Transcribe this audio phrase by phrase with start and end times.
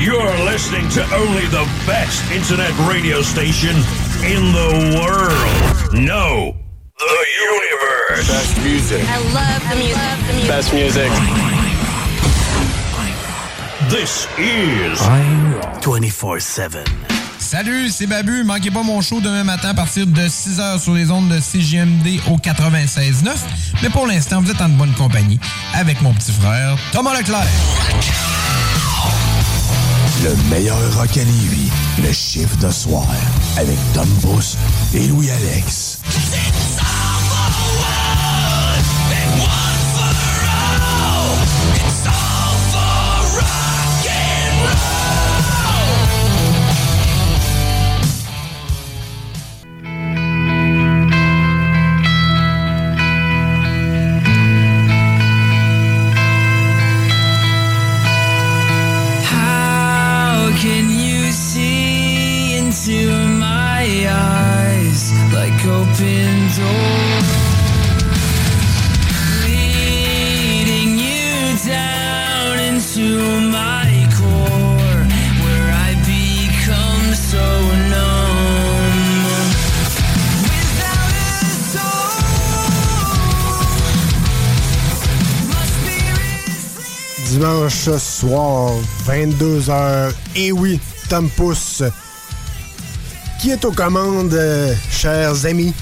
[0.00, 3.76] You're listening to only the best internet radio station
[4.24, 5.92] in the world.
[5.92, 6.56] No,
[6.98, 8.26] the universe.
[8.26, 9.04] Best music.
[9.06, 10.48] I love the music.
[10.48, 11.10] Best music.
[13.90, 14.98] This is
[15.82, 16.78] 24-7.
[17.38, 18.42] Salut, c'est Babu.
[18.44, 22.20] Manquez pas mon show demain matin à partir de 6h sur les ondes de CGMD
[22.30, 23.32] au 96.9.
[23.82, 25.38] Mais pour l'instant, vous êtes en bonne compagnie
[25.74, 27.44] avec mon petit frère Thomas Leclerc.
[30.22, 31.70] Le meilleur rock à Lévis,
[32.02, 33.06] le chiffre de soir,
[33.56, 34.56] avec Tom Bus
[34.92, 35.98] et Louis-Alex.
[87.40, 88.74] Dimanche soir,
[89.06, 90.12] 22h.
[90.36, 90.78] Et oui,
[91.08, 91.82] Tom Pousse,
[93.40, 95.72] qui est aux commandes, euh, chers amis,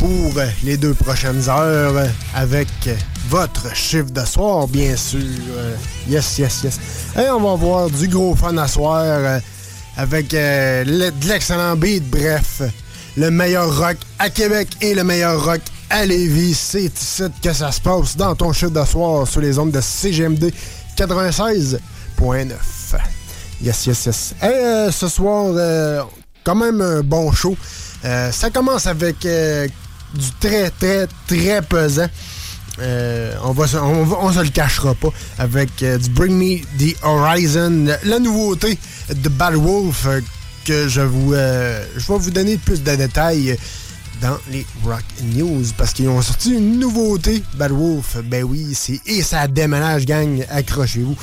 [0.00, 0.32] pour
[0.64, 2.66] les deux prochaines heures, avec
[3.28, 5.20] votre chiffre de soir, bien sûr.
[6.08, 6.80] Yes, yes, yes.
[7.16, 9.38] Et on va voir du gros fun à soir, euh,
[9.96, 12.10] avec euh, de l'excellent beat.
[12.10, 12.60] Bref,
[13.16, 15.60] le meilleur rock à Québec et le meilleur rock
[15.90, 16.54] à Lévis.
[16.54, 19.80] C'est ici que ça se passe dans ton chiffre de soir sur les ondes de
[19.80, 20.52] CGMD
[20.96, 21.78] 96.9.
[23.62, 24.34] Yes, yes, yes.
[24.42, 26.02] Et euh, ce soir, euh,
[26.44, 27.56] quand même un bon show.
[28.04, 32.06] Euh, ça commence avec du très, très, très pesant.
[32.78, 35.08] On, va, se- on, se le cachera pas.
[35.38, 38.78] Avec du Bring Me the Horizon, la nouveauté
[39.14, 40.06] de Bad Wolf
[40.64, 43.56] que je vous, je vais vous donner plus de détails
[44.20, 48.16] dans les Rock News parce qu'ils ont sorti une nouveauté, Bad Wolf.
[48.24, 50.44] Ben oui, c'est et ça déménage, gang.
[50.50, 51.16] Accrochez-vous.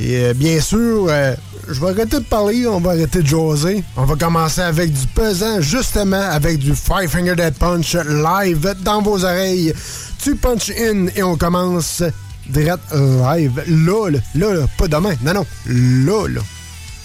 [0.00, 1.34] Et euh, bien sûr, euh,
[1.68, 3.84] je vais arrêter de parler, on va arrêter de jaser.
[3.96, 9.02] On va commencer avec du pesant, justement, avec du Five Finger Dead Punch live dans
[9.02, 9.74] vos oreilles.
[10.18, 12.02] Tu punch in et on commence
[12.48, 13.62] direct live.
[13.68, 15.14] Là, là, là, pas demain.
[15.22, 16.40] Non, non, là, là.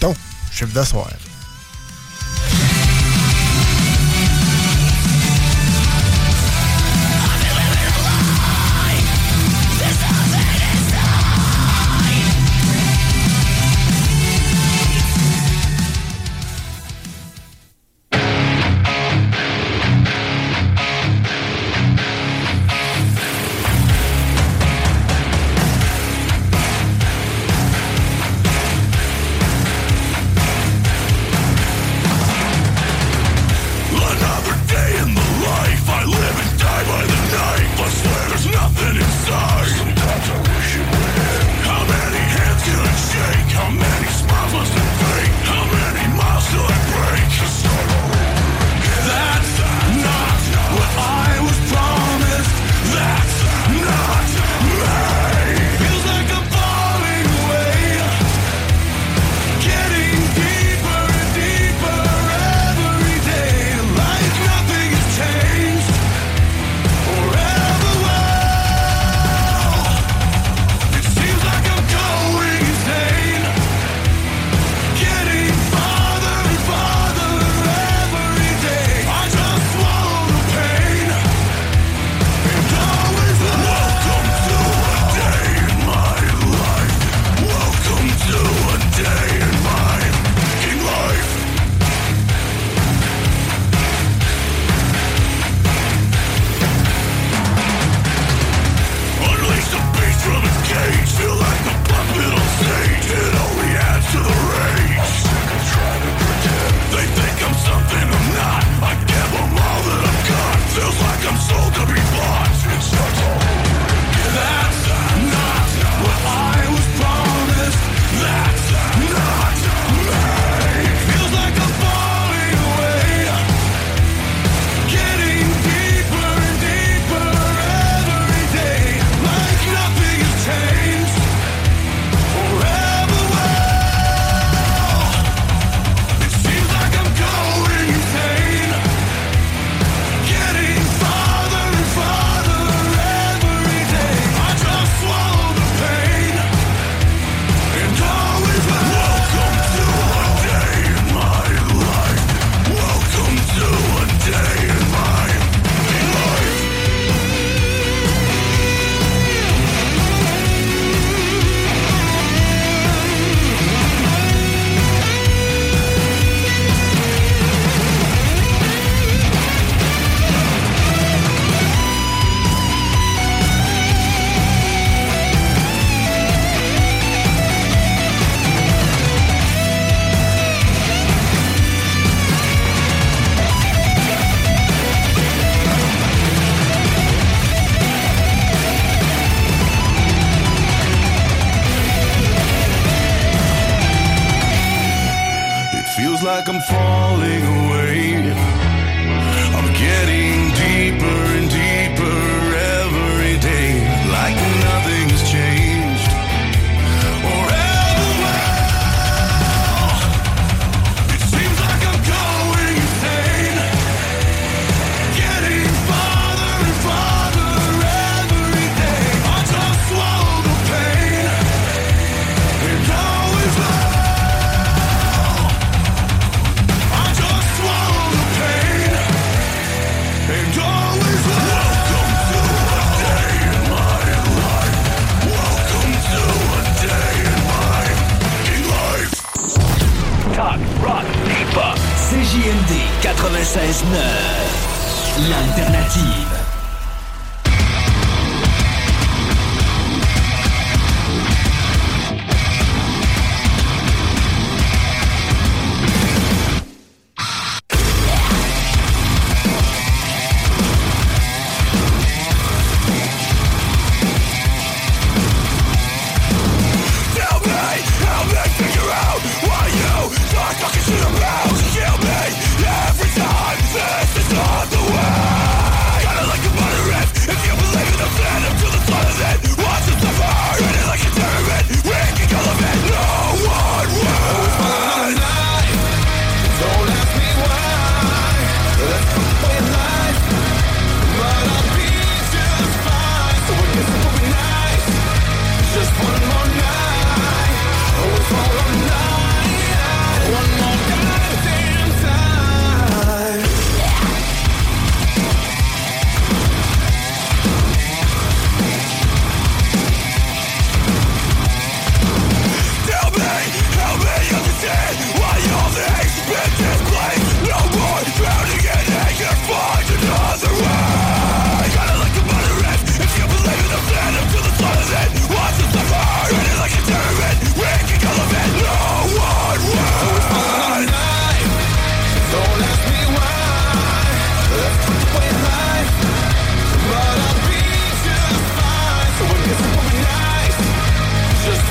[0.00, 0.14] Ton
[0.50, 1.27] chiffre de.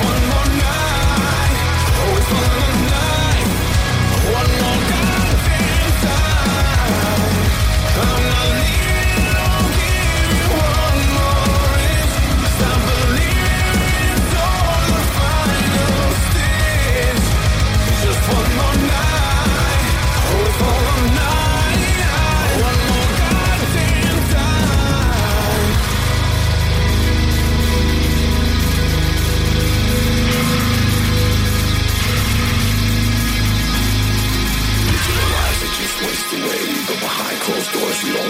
[0.06, 1.54] one more night.
[2.00, 2.67] Oh, one more night.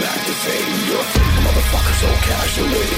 [0.04, 2.92] activate your fake motherfucker so casually.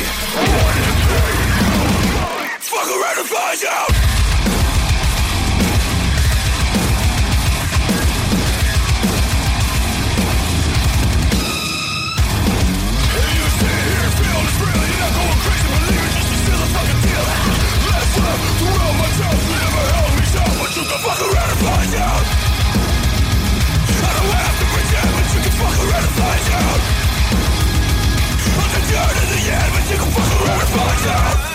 [2.59, 4.58] Fuck around and find out!
[26.47, 26.79] down.
[28.59, 30.65] I can turn in the end, but you can fucking run
[31.03, 31.48] and.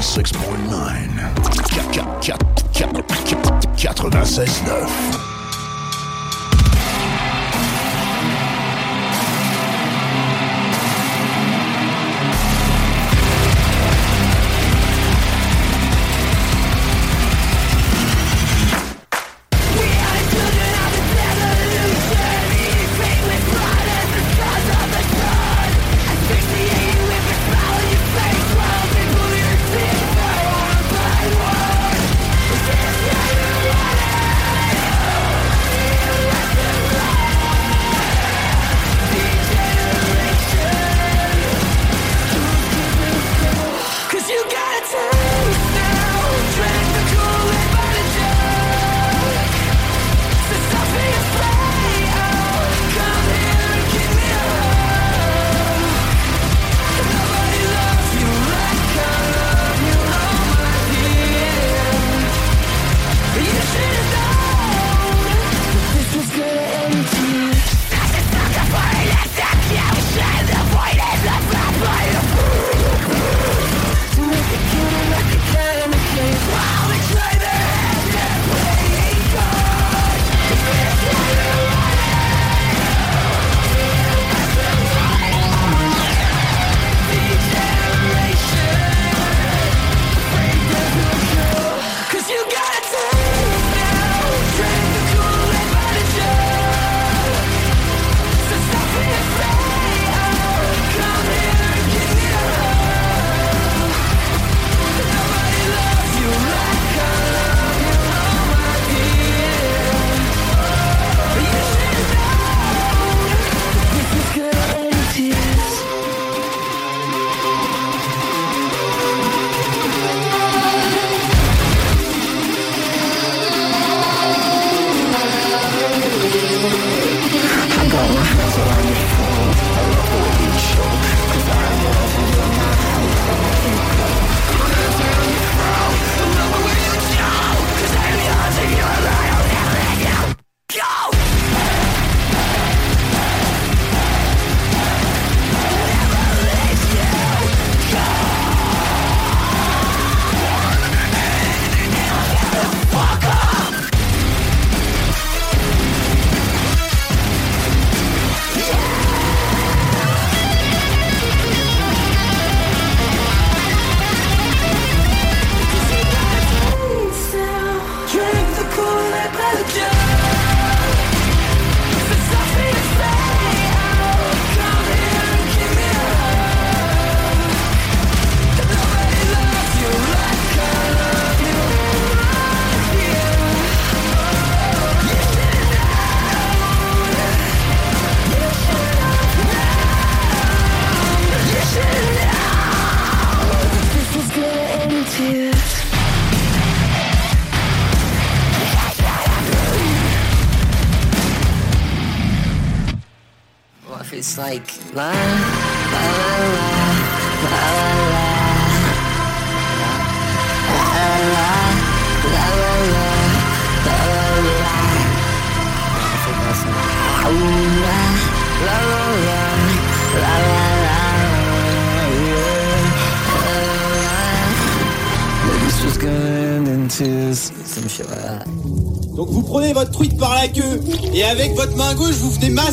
[0.00, 1.20] 96.9.
[3.74, 5.29] 96.9.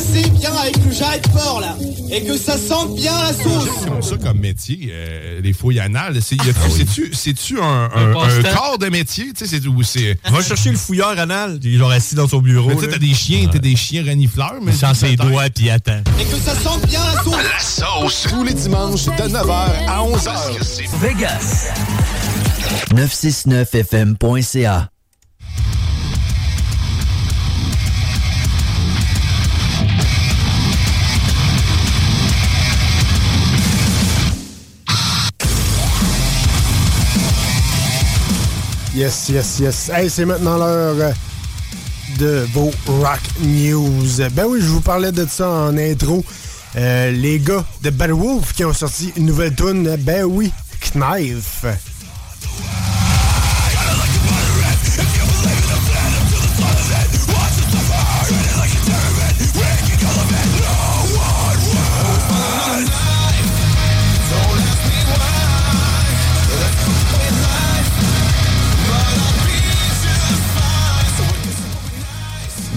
[0.08, 1.76] masser bien avec le jarret de porc là
[2.10, 3.68] et que ça sente bien la sauce.
[3.86, 7.90] Comme ça comme métier, euh, les fouilles anales, c'est y a- c'est-tu c'est-tu un, un,
[7.94, 8.54] Un un passe-temps.
[8.56, 11.78] corps de métier, tu sais, c'est où c'est Va chercher le fouilleur anal, il est
[11.78, 12.72] genre assis dans son bureau.
[12.80, 15.70] Tu t'as des chiens, t'as des chiens renifleurs, mais Il sent ses doigts puis il
[15.70, 16.00] attend.
[16.20, 17.36] Et que ça sente bien la sauce.
[17.36, 18.26] La sauce.
[18.30, 20.88] Tous les dimanches de 9h à 11h.
[21.00, 21.66] Vegas.
[22.94, 24.88] 969fm.ca.
[38.98, 39.90] Yes, yes, yes.
[39.94, 41.12] Hey, c'est maintenant l'heure euh,
[42.18, 44.28] de vos Rock News.
[44.32, 46.24] Ben oui, je vous parlais de ça en intro.
[46.74, 49.94] Euh, les gars de Bad Wolf qui ont sorti une nouvelle tune.
[50.00, 51.64] Ben oui, Knife.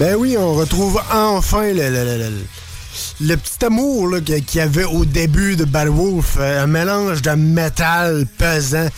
[0.02, 2.32] Ben oui, on retrouve enfin le, le- le-
[3.20, 6.38] le- petit amour qu'il y avait au début de Bad Wolf.
[6.40, 8.88] euh, un mélange de métal pesant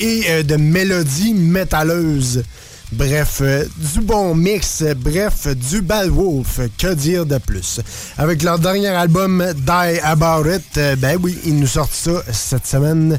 [0.00, 2.44] et euh, de mélodies métalleuses.
[2.92, 7.80] Bref, euh, du bon mix, bref, du Bad Wolf, que dire de plus?
[8.16, 13.18] Avec leur dernier album Die About It, ben oui, ils nous sortent ça cette semaine.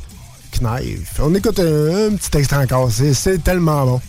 [0.60, 1.20] Knife.
[1.20, 4.02] On écoute un, un petit extrait encore, c'est tellement bon.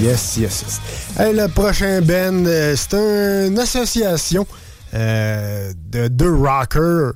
[0.00, 0.80] Yes, yes, yes.
[1.18, 4.46] Hey, le prochain band, euh, c'est une association
[4.94, 7.14] euh, de deux rockers.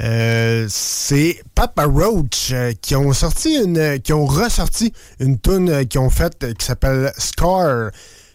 [0.00, 3.58] Euh, c'est Papa Roach euh, qui ont sorti
[4.04, 7.90] qui ont ressorti une tune euh, qu'ils ont faite qui s'appelle Scar,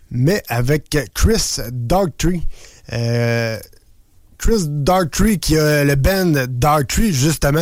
[0.09, 1.57] mais avec Chris.
[2.93, 3.59] Euh,
[4.37, 7.61] Chris Darktree, qui a le band Darktree, justement,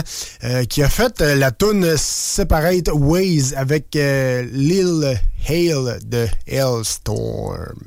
[0.70, 7.84] qui a fait la tune Separate Ways avec Lil Hale de Hailstorm.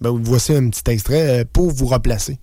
[0.00, 2.38] Ben, voici un petit extrait pour vous replacer.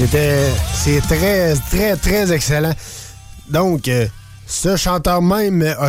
[0.00, 0.50] C'était.
[0.72, 2.72] C'est très, très, très excellent.
[3.50, 4.06] Donc, euh,
[4.46, 5.88] ce chanteur même a,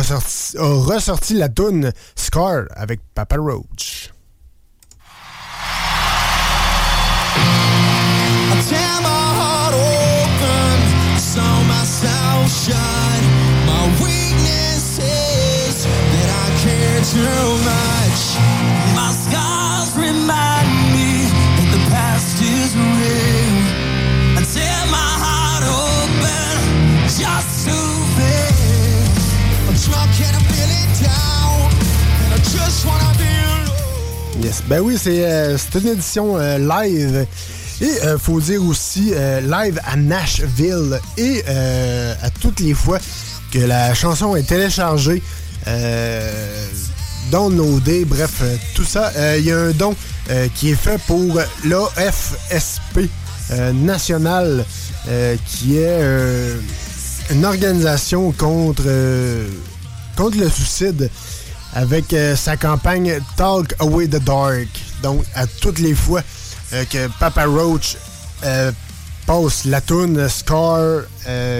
[0.60, 4.10] ressorti la tune Scar avec Papa Roach.
[34.72, 37.26] Ben oui, c'est euh, une édition euh, live.
[37.82, 40.98] Et euh, faut dire aussi euh, live à Nashville.
[41.18, 42.98] Et à toutes les fois
[43.52, 45.22] que la chanson est téléchargée,
[45.66, 46.66] euh,
[47.30, 49.94] downloadée, bref, euh, tout ça, il y a un don
[50.54, 53.10] qui est fait pour l'AFSP
[53.74, 54.64] national,
[55.46, 56.00] qui est
[57.30, 58.84] une organisation contre,
[60.16, 61.10] contre le suicide
[61.74, 64.68] avec euh, sa campagne Talk Away the Dark.
[65.02, 66.22] Donc, à toutes les fois
[66.72, 67.96] euh, que Papa Roach
[68.44, 68.72] euh,
[69.26, 71.02] passe la tune Scar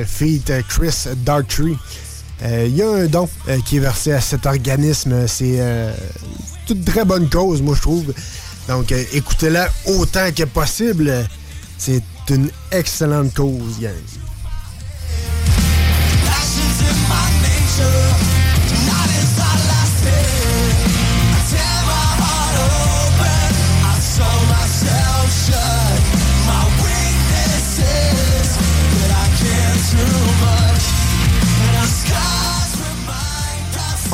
[0.06, 1.76] feat Chris Darktree,
[2.44, 3.28] Euh, Il y a un don
[3.64, 5.28] qui est versé à cet organisme.
[5.28, 5.60] C'est
[6.66, 8.12] toute très bonne cause, moi, je trouve.
[8.66, 11.24] Donc, écoutez-la autant que possible.
[11.78, 13.92] C'est une excellente cause, gang.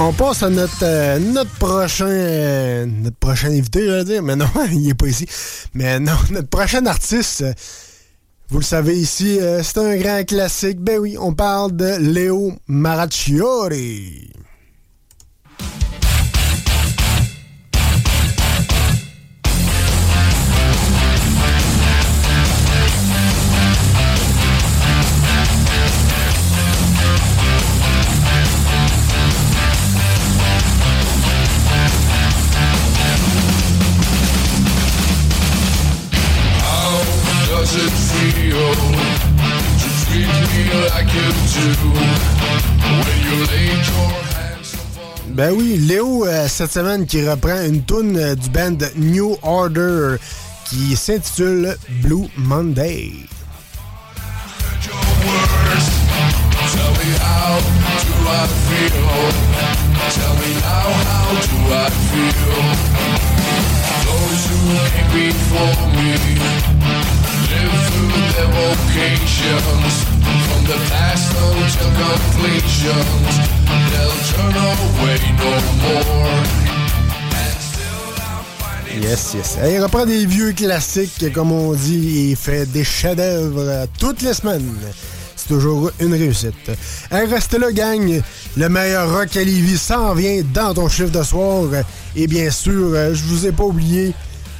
[0.01, 4.23] On passe à notre, euh, notre prochain euh, notre prochain invité, je veux dire.
[4.23, 5.27] Mais non, il est pas ici.
[5.75, 7.53] Mais non, notre prochain artiste, euh,
[8.49, 10.79] vous le savez ici, euh, c'est un grand classique.
[10.81, 14.31] Ben oui, on parle de Léo Maracciori.
[45.29, 50.17] Ben oui, Léo, euh, cette semaine, qui reprend une tune euh, du band New Order
[50.65, 53.13] qui s'intitule Blue Monday.
[79.01, 79.59] Yes, yes.
[79.65, 84.75] Il reprend des vieux classiques, comme on dit, et fait des chefs-d'œuvre toutes les semaines.
[85.37, 86.71] C'est toujours une réussite.
[87.11, 88.21] Restez là, gang.
[88.57, 91.65] Le meilleur rock à Lévis s'en vient dans ton chiffre de soir.
[92.17, 94.13] Et bien sûr, euh, je vous ai pas oublié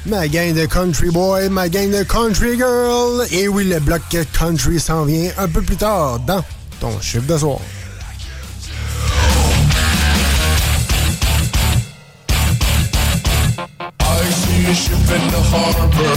[0.05, 3.25] ma gang de country boy, ma gang de country girl.
[3.31, 4.01] Et oui, le bloc
[4.33, 6.43] country s'en vient un peu plus tard dans
[6.79, 7.59] ton chiffre de soir.
[14.01, 16.15] I see a ship in the harbor.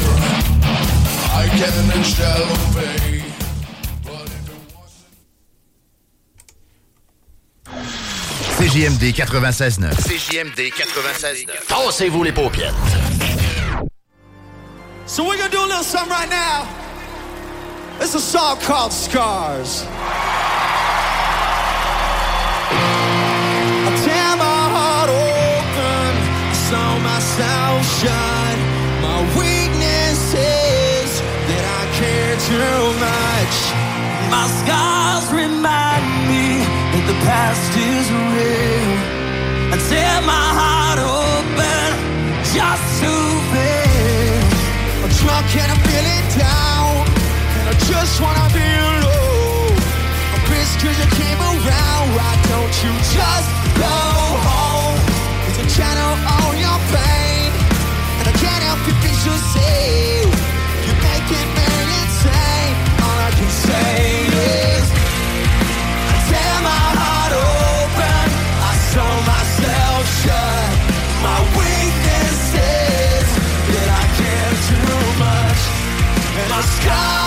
[1.35, 3.23] I can and shall obey.
[8.59, 9.92] CJMD 96.9.
[10.07, 11.66] CJMD 96.9.
[11.66, 12.75] Tassez-vous les paupières.
[15.12, 16.66] So we're gonna do a little something right now.
[18.01, 19.85] It's a song called Scars.
[23.85, 26.16] I tear my heart open,
[26.48, 28.61] I saw myself shine.
[29.05, 33.57] My weakness is that I care too much.
[34.33, 38.96] My scars remind me that the past is real.
[39.75, 40.82] I tear my heart
[45.35, 46.92] I'm drunk and I'm feeling down,
[47.59, 49.77] and I just wanna be alone.
[50.35, 52.05] I'm pissed 'cause you came around.
[52.16, 53.49] Why don't you just
[53.85, 53.97] go
[54.49, 54.99] home?
[55.49, 57.32] It's a channel all your pain,
[76.64, 77.21] and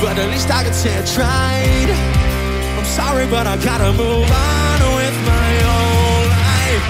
[0.00, 1.90] But at least I can say I tried.
[2.78, 6.86] I'm sorry, but I gotta move on with my own life.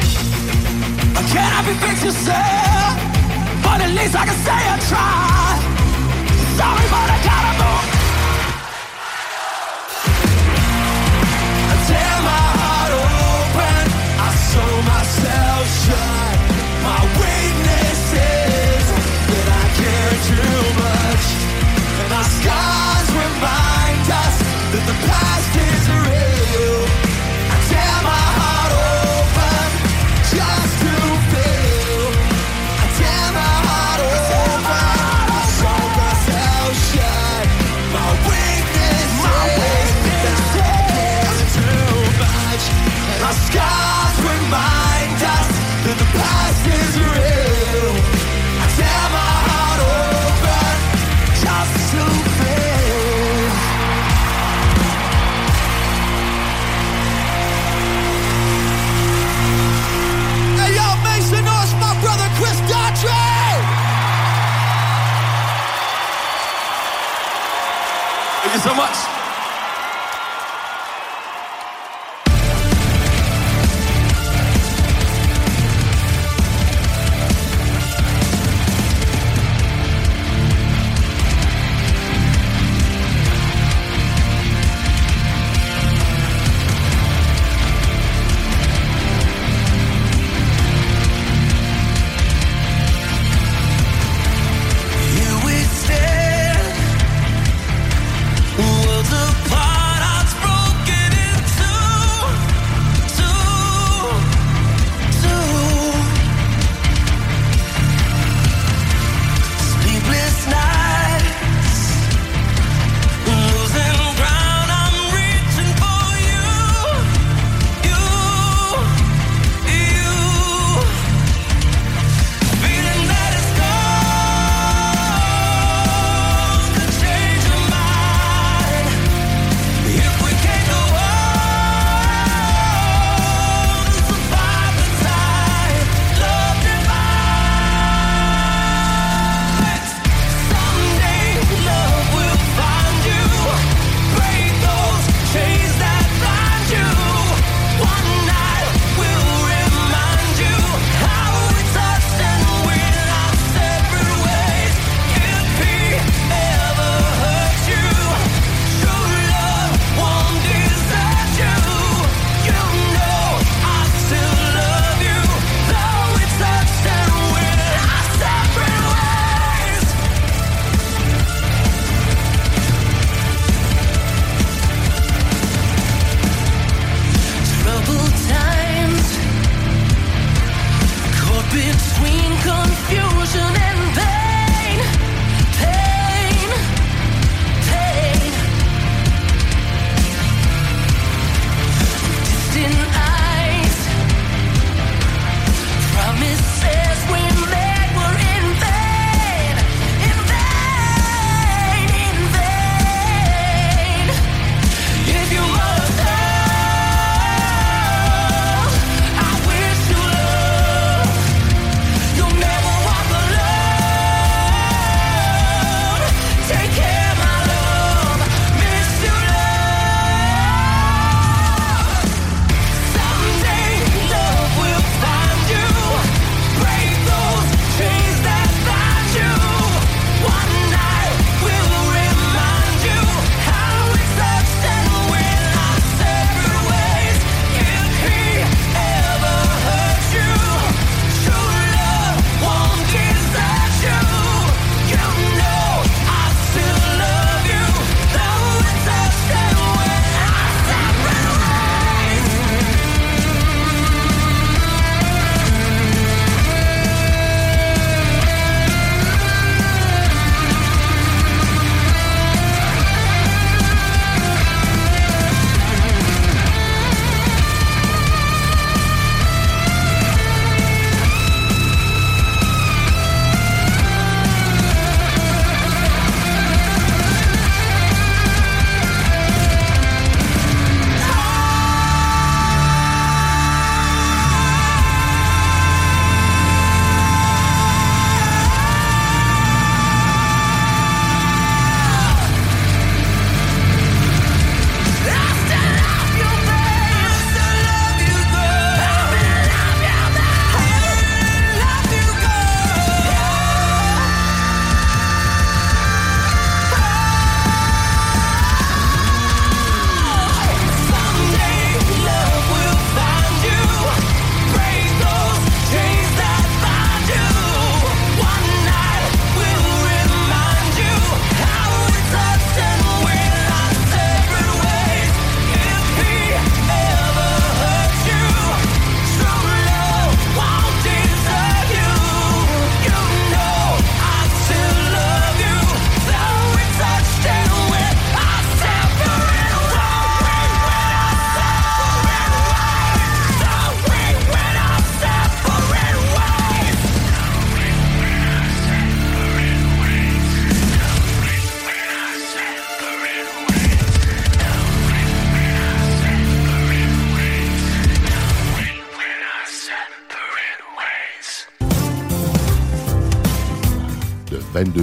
[1.17, 2.93] I cannot be fixed yourself,
[3.65, 5.18] but at least I can say I tried.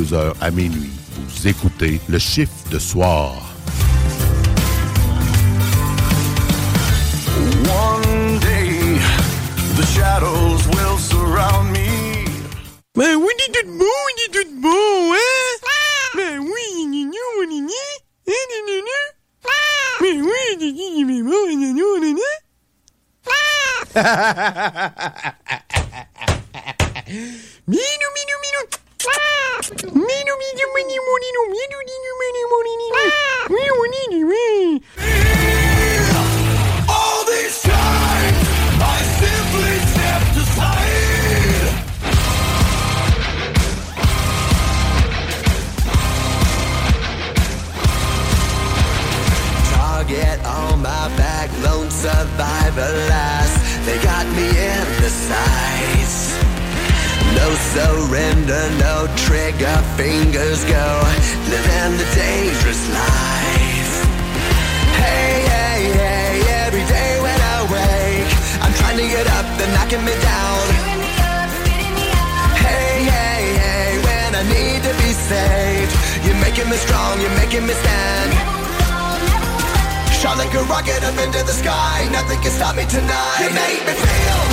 [0.05, 0.91] 22h à minuit.
[1.17, 3.33] Vous écoutez le chiffre de soir.
[7.67, 8.99] One day,
[9.77, 12.25] the shadows will surround me.
[12.95, 15.17] Ben oui, il est tout beau, il est tout beau, hein?
[16.15, 17.73] Ben oui, il est nous, il est né.
[18.27, 18.99] Hein, il est né.
[20.01, 22.31] Ben oui, il est né, il est beau, il est nous, il est né.
[27.67, 28.34] Minou, minou,
[36.87, 38.37] All these times,
[38.77, 40.85] I simply stepped aside.
[49.73, 53.85] Target on my back, lone survivor, last.
[53.87, 56.44] They got me in the sights.
[57.35, 60.87] No surrender, no trigger, fingers go.
[61.51, 63.93] Living the dangerous life.
[64.95, 66.33] Hey, hey, hey,
[66.65, 68.31] every day when I wake,
[68.63, 70.63] I'm trying to get up, they're knocking me down.
[72.65, 75.93] Hey, hey, hey, when I need to be saved,
[76.25, 78.31] you're making me strong, you're making me stand.
[80.19, 83.39] Shot like a rocket up into the sky, nothing can stop me tonight.
[83.43, 84.44] You make me feel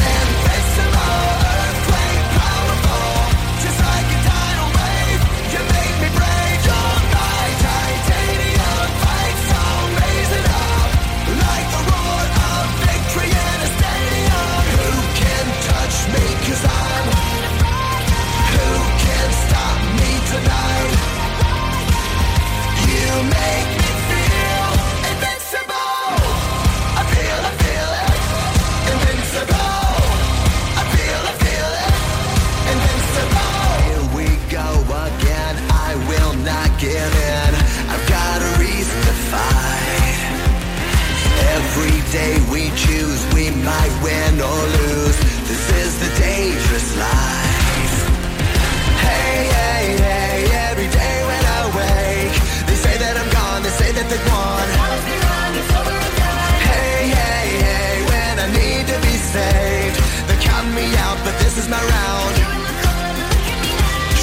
[61.54, 62.36] this is my round.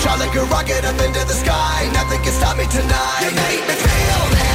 [0.02, 3.22] Shot like a rocket up into the sky, nothing can stop me tonight.
[3.22, 4.48] You make me feel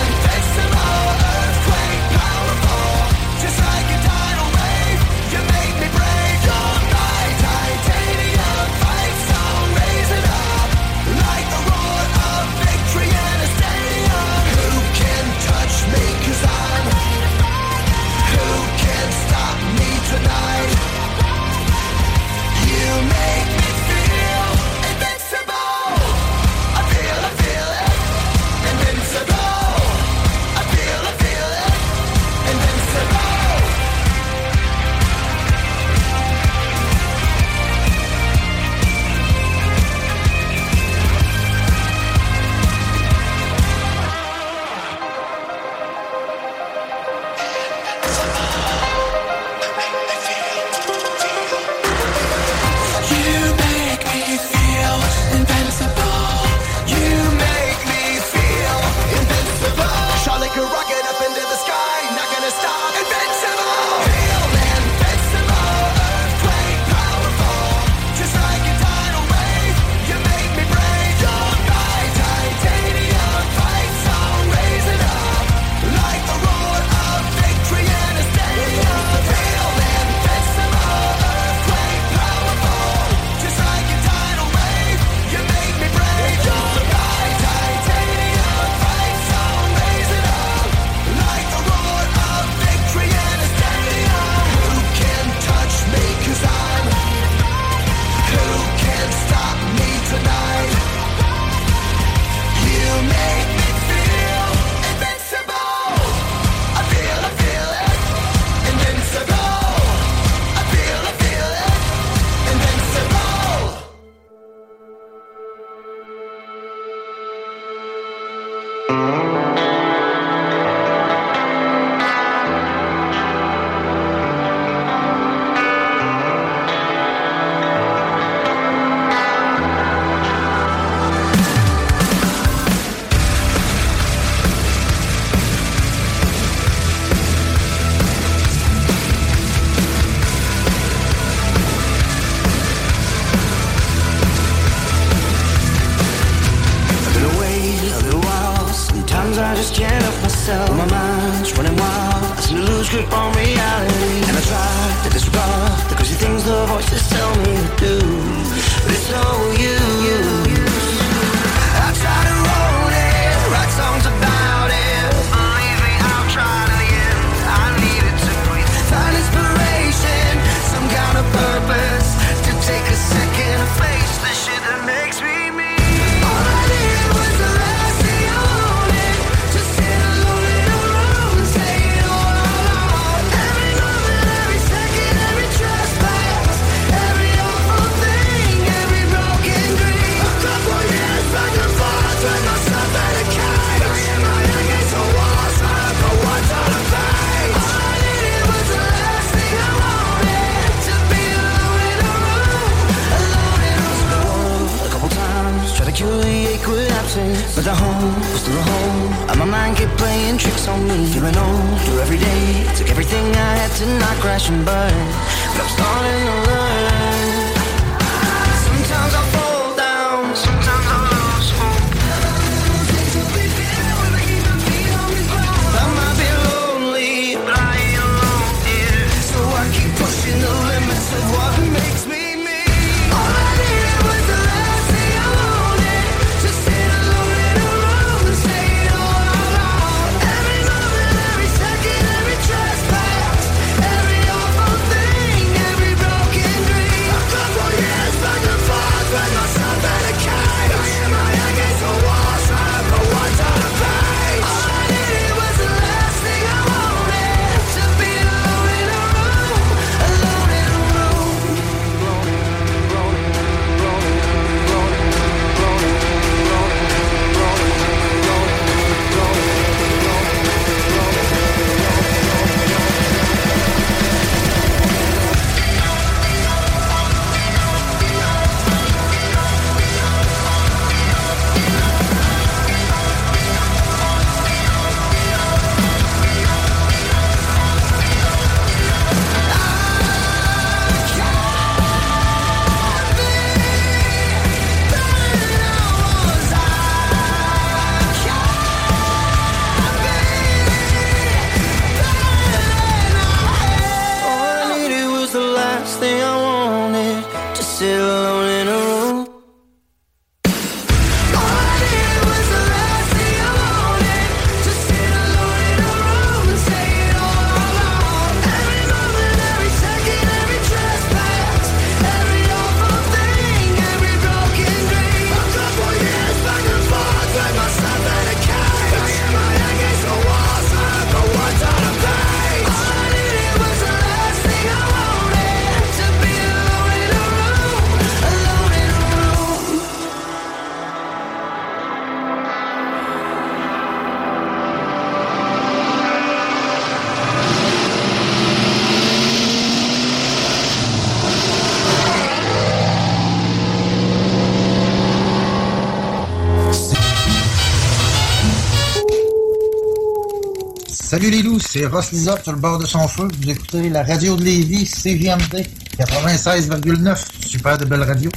[361.24, 363.26] Salut les loups, c'est Ross Lisa sur le bord de son feu.
[363.40, 365.66] Vous écoutez la radio de Lévis, CGMD
[365.96, 367.46] 96,9.
[367.46, 368.30] Super de belle radio.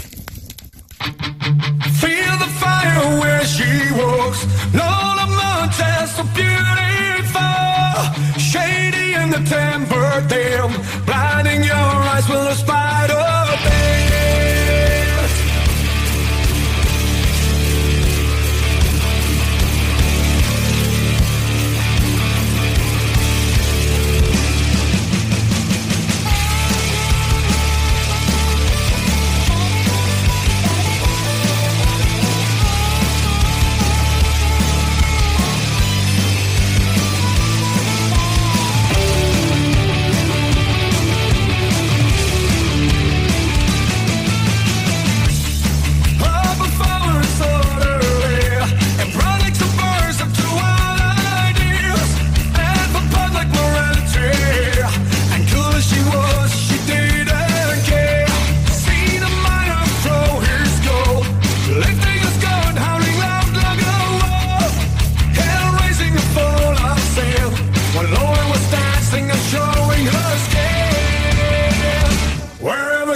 [2.00, 4.48] Feel the fire where she walks.
[4.74, 7.42] Lola Montes, so beautiful.
[8.40, 10.72] Shady in the timber dam.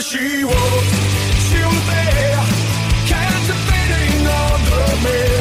[0.02, 0.58] as she walked,
[1.48, 2.44] still there,
[3.06, 5.41] captivating the men.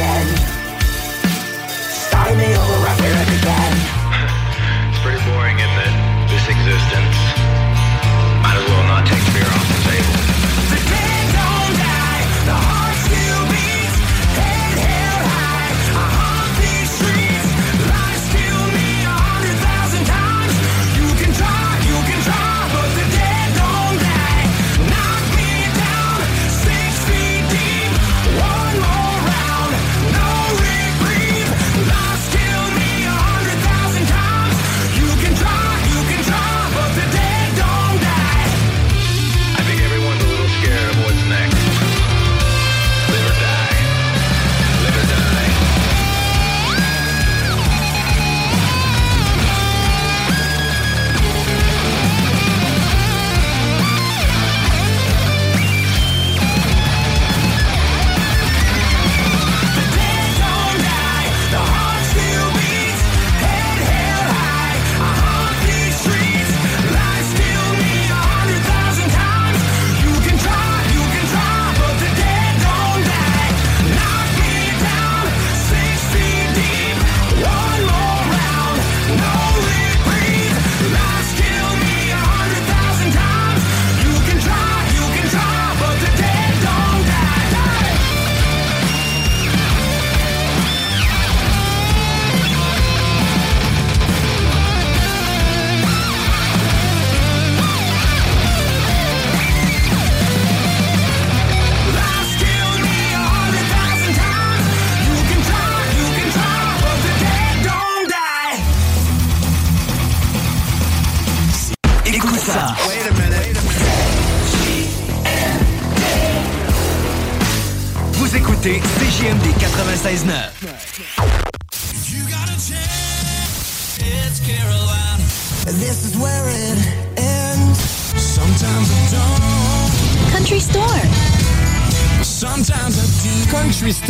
[0.00, 0.49] Again.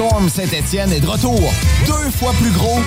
[0.01, 1.39] Storm Saint-Étienne est de retour.
[1.87, 2.79] Deux fois plus gros.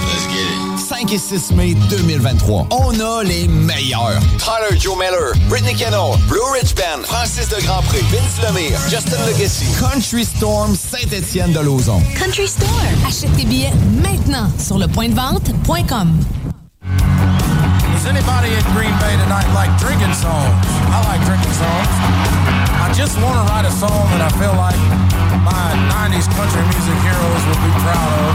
[0.75, 2.65] 5 et 6 mai 2023.
[2.71, 4.19] On a les meilleurs.
[4.39, 9.67] Tyler Joe Miller, Brittany Kennel, Blue Ridge Band, Francis de Grandpré, Vince Lemire, Justin Legacy.
[9.79, 12.01] Country Storm Saint-Étienne de Lauson.
[12.17, 12.67] Country Store.
[13.07, 16.17] Achète tes billets maintenant sur le point de vente.com.
[16.81, 20.49] Does anybody in Green Bay tonight like drinking songs?
[20.89, 22.33] I like drinking songs.
[22.81, 26.95] I just want to write a song that I feel like my 90s country music
[27.03, 28.31] heroes would be proud of.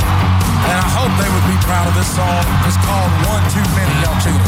[0.68, 2.44] And I hope they would be proud of this song.
[2.68, 4.44] It's called One Too Many Y'all Cheated.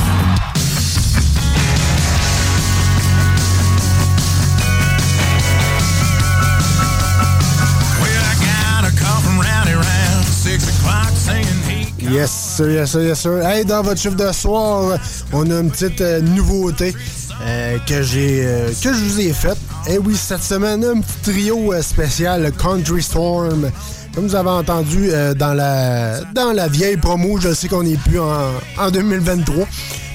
[8.02, 11.94] Well, I gotta come from Rowdy round six o'clock singing heat.
[11.98, 13.40] Yes, sir, yes, sir, yes, sir.
[13.40, 14.98] Hey, dans votre chiffre de soir,
[15.32, 16.94] on a une petite euh, nouveauté
[17.42, 19.56] euh, que j'ai euh, que je vous ai faite.
[19.88, 23.70] Et oui, cette semaine, un petit trio euh, spécial, Country Storm.
[24.14, 28.18] Comme vous avez entendu dans la dans la vieille promo, je sais qu'on n'est plus
[28.18, 29.64] en, en 2023.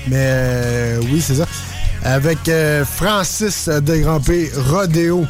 [0.10, 1.46] Mais oui, c'est ça.
[2.04, 2.40] Avec
[2.84, 5.26] Francis de Grand-P, Rodeo,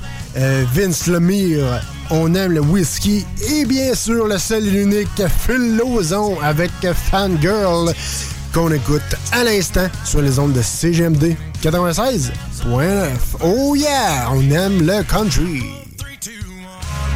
[0.74, 1.80] Vince Lemire,
[2.10, 7.94] on aime le whisky et bien sûr le seul et l'unique Phil Lozon avec Fangirl
[8.56, 9.02] qu'on écoute
[9.34, 12.32] à l'instant sur les ondes de CGMD 96.9.
[13.44, 15.62] Oh yeah, on aime le country.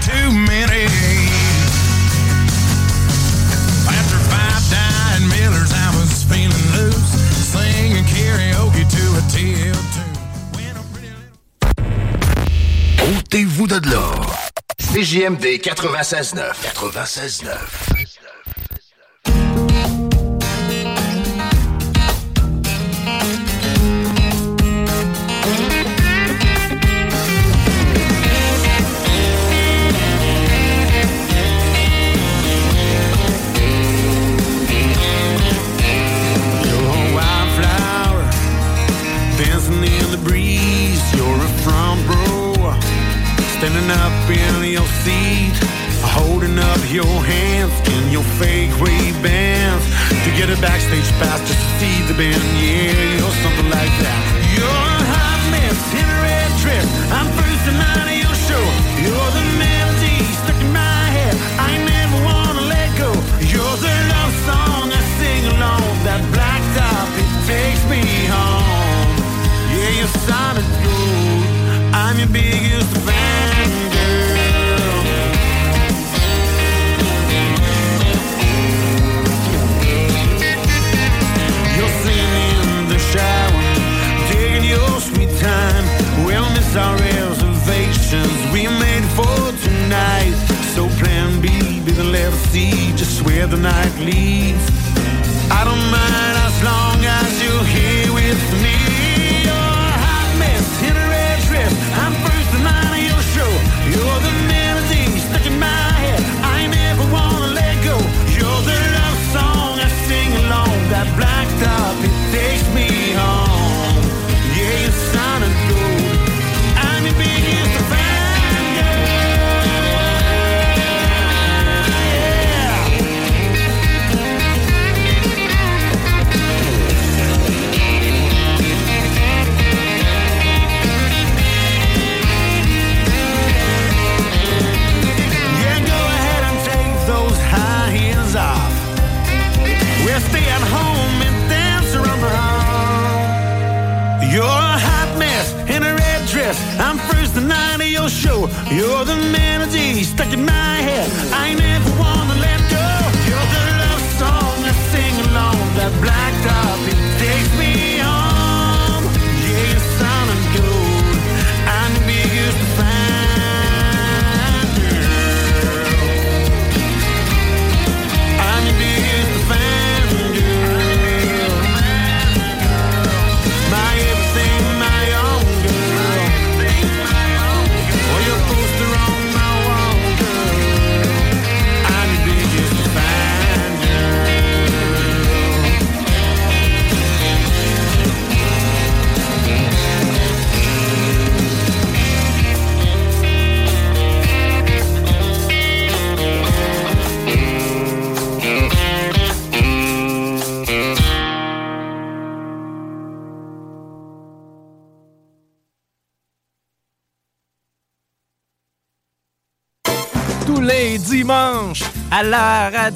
[0.01, 0.83] too many.
[3.87, 7.11] After five dying Millers, I was feeling loose,
[7.53, 10.17] singing karaoke to a TL tune.
[13.17, 14.11] Ôtez-vous de là.
[14.93, 16.51] CJMD 96.9.
[16.75, 17.98] 96.9.
[44.79, 45.55] your seat,
[46.15, 49.83] holding up your hands in your fake Ray bands
[50.23, 52.39] to get a backstage pass to see the band.
[52.55, 54.21] Yeah, you're something like that.
[54.55, 56.87] You're a hot mess in a red dress.
[57.11, 58.63] I'm first in line of your show.
[59.03, 59.78] You're the melody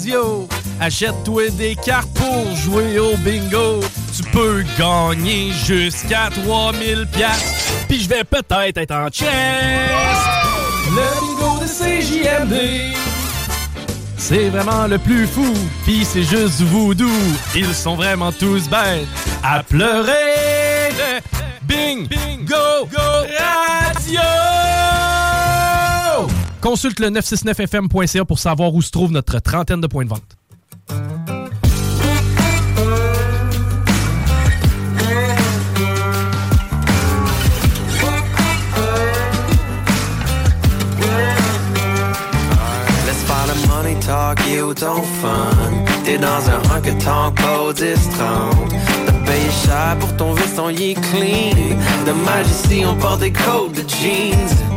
[0.03, 0.47] radio.
[0.79, 3.79] Achète-toi des cartes pour jouer au bingo.
[4.15, 7.71] Tu peux gagner jusqu'à 3000 pièces.
[7.87, 9.29] Puis je vais peut-être être en chest.
[10.87, 12.95] Le bingo de CJMD.
[14.17, 15.53] C'est vraiment le plus fou,
[15.85, 17.09] pis c'est juste voodoo.
[17.55, 19.07] Ils sont vraiment tous bêtes
[19.43, 20.91] à pleurer.
[21.63, 24.62] Bing, bingo, go, radio!
[26.63, 30.23] Consulte le 969fm.ca pour savoir où se trouve notre trentaine de points de vente.
[44.05, 45.51] Talk, et ou ton fun.
[46.03, 47.35] T'es dans un pas 10 30
[49.05, 51.77] T'as payé cher pour ton veston, il est clean.
[52.05, 54.72] Dommage ici, on porte des coats de jeans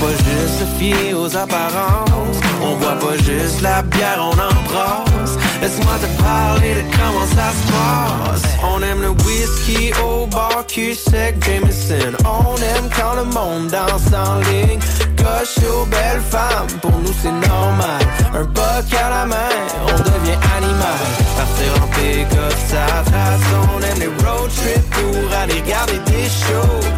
[0.00, 2.40] pas juste fier aux apparences.
[2.62, 7.72] On boit pas juste la bière, on embrasse Laisse-moi te parler de comment ça se
[7.72, 8.52] passe.
[8.62, 12.16] On aime le whisky au bar, cul sec, Jameson.
[12.24, 14.78] On aime quand le monde danse en ligne.
[15.16, 18.02] Coche aux belles femmes, pour nous c'est normal.
[18.34, 21.02] Un boc à la main, on devient animal.
[21.36, 23.40] Partir en pick-up, ça trace.
[23.74, 26.88] On aime les road trips pour aller regarder des shows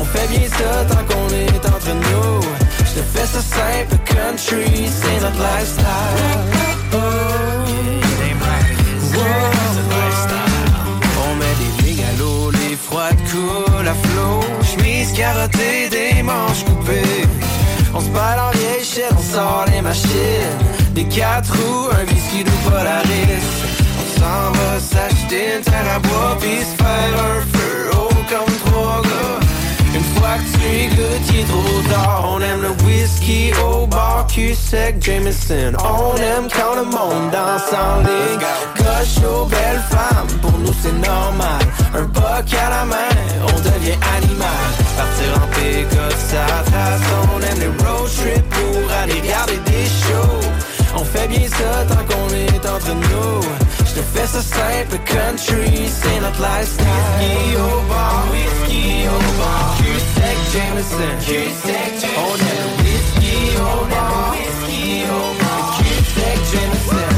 [0.00, 2.40] On fait bien ça tant qu'on est entre nous
[2.78, 7.28] Je te fais ça simple, country, c'est notre lifestyle Oh.
[11.20, 14.40] On met des lignes à l'eau, les froides coulent à flot.
[14.62, 17.26] Chemise carottée, des manches coupées.
[17.92, 20.58] On se bat en vieille shit, on sort les machines.
[20.94, 23.46] Des quatre roues, un whisky de Polaris.
[23.98, 28.54] On s'en va s'acheter une terre à bois, puis se faire un feu haut comme
[28.64, 29.47] trois gars.
[30.68, 32.24] Que tu trop tard.
[32.32, 35.72] On aime le whisky au bar, cul sec, Jameson.
[35.78, 38.40] On aime quand le monde danse en ligne.
[38.76, 41.62] Coche aux belles femmes, pour nous c'est normal.
[41.94, 44.68] Un boc à la main, on devient animal.
[44.96, 47.00] Partir en pick-up, ça trace.
[47.34, 50.37] On aime les road trips pour aller regarder des shows.
[50.96, 53.40] On fait bien ça tant qu'on est entre nous.
[53.80, 56.86] Je te fais ça simple, country, c'est notre lifestyle.
[57.18, 59.76] Whisky au bar, whisky au bar.
[59.78, 65.78] Q-Sec Jameson, Q-Sec On aime whisky au bar, whisky au bar.
[65.78, 67.17] Q-Sec Jameson.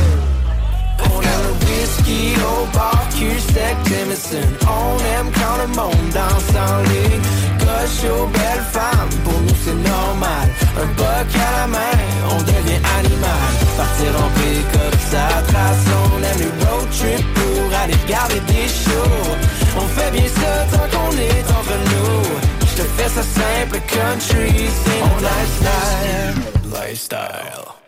[1.70, 4.48] Whisky au bar, Q-Sec Jameson.
[4.62, 7.22] On aime quand le monde danse en ligne.
[7.60, 10.46] Coche aux belles femmes, pour nous c'est normal.
[10.82, 11.96] Un boc à la main,
[12.30, 13.50] on devient animal.
[13.76, 15.86] Partir en pick-up, ça trace.
[16.04, 19.30] On aime les road trips pour aller regarder des shows.
[19.76, 22.22] On fait bien ça tant qu'on est entre nous.
[22.68, 26.34] Je te fais ça simple, country, c'est mon lifestyle.
[26.72, 27.79] Lifestyle.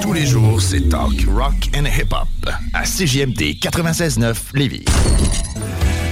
[0.00, 2.28] Tous les jours, c'est talk, rock and hip-hop
[2.74, 4.84] à CJMD 96.9 Lévis.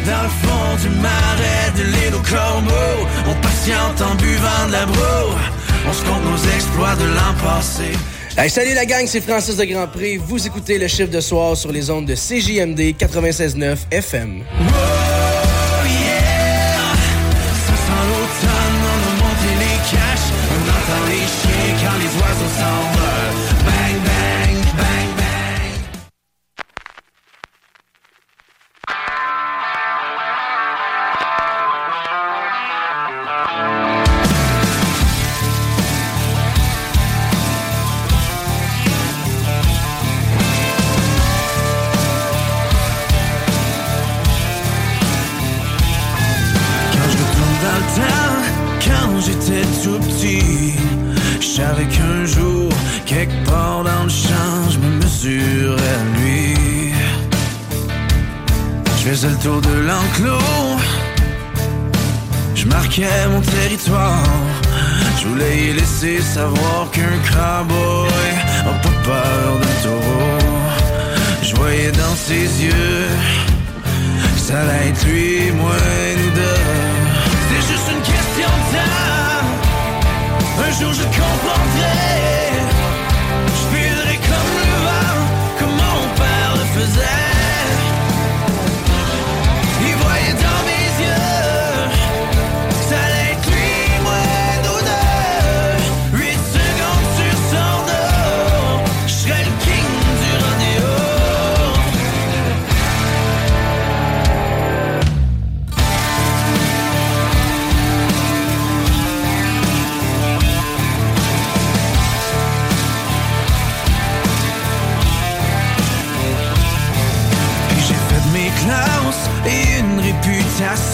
[0.07, 5.35] Dans le fond du marais de l'île corbeaux On patiente en buvant de la broue
[5.89, 7.93] On se compte nos exploits de l'an passé
[8.41, 10.17] Hey, salut la gang, c'est Francis de Grand Prix.
[10.17, 14.45] Vous écoutez le chiffre de soir sur les ondes de CJMD 96.9 FM.
[22.59, 22.98] Les
[59.11, 60.79] faisais le tour de l'enclos,
[62.55, 64.23] je marquais mon territoire.
[65.21, 68.31] Je voulais y laisser savoir qu'un cowboy
[68.71, 70.39] a pas peur de taureau.
[71.43, 73.07] Je voyais dans ses yeux
[74.49, 75.75] ça allait être lui, moi
[76.17, 76.65] nous deux.
[77.49, 79.47] C'est juste une question de temps.
[80.65, 82.78] Un jour je comprendrai.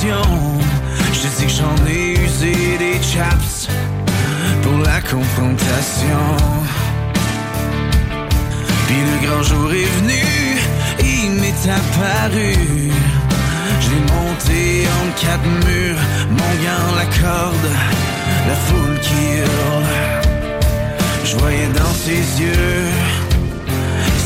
[0.07, 3.69] Je sais que j'en ai usé des chaps
[4.63, 6.25] pour la confrontation.
[8.87, 10.25] Puis le grand jour est venu,
[11.01, 12.53] il m'est apparu.
[13.81, 17.71] Je l'ai monté en quatre murs, mon gant, la corde,
[18.47, 19.93] la foule qui hurle.
[21.25, 22.91] Je voyais dans ses yeux,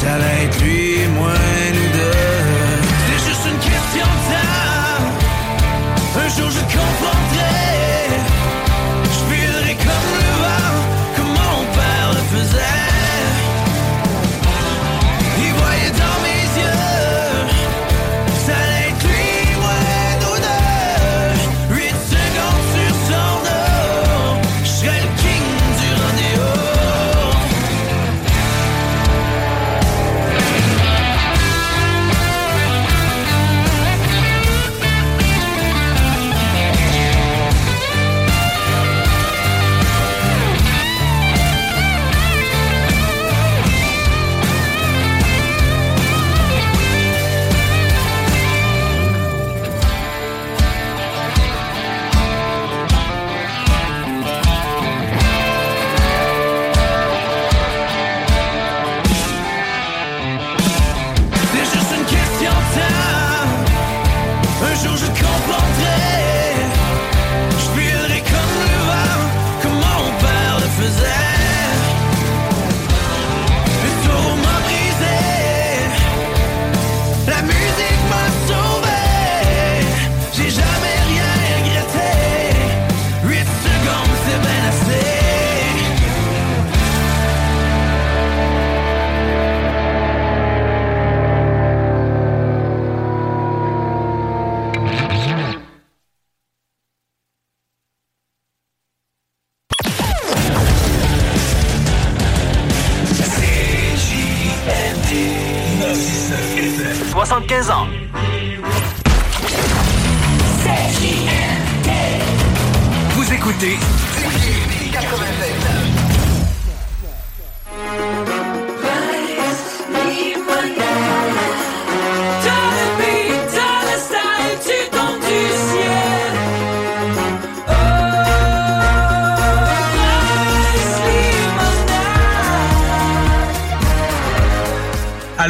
[0.01, 1.68] ça allait être lui et moi.
[6.47, 7.49] Je comprendrai.
[9.69, 10.79] Comme le vent,
[11.17, 12.98] comme mon père le faisait.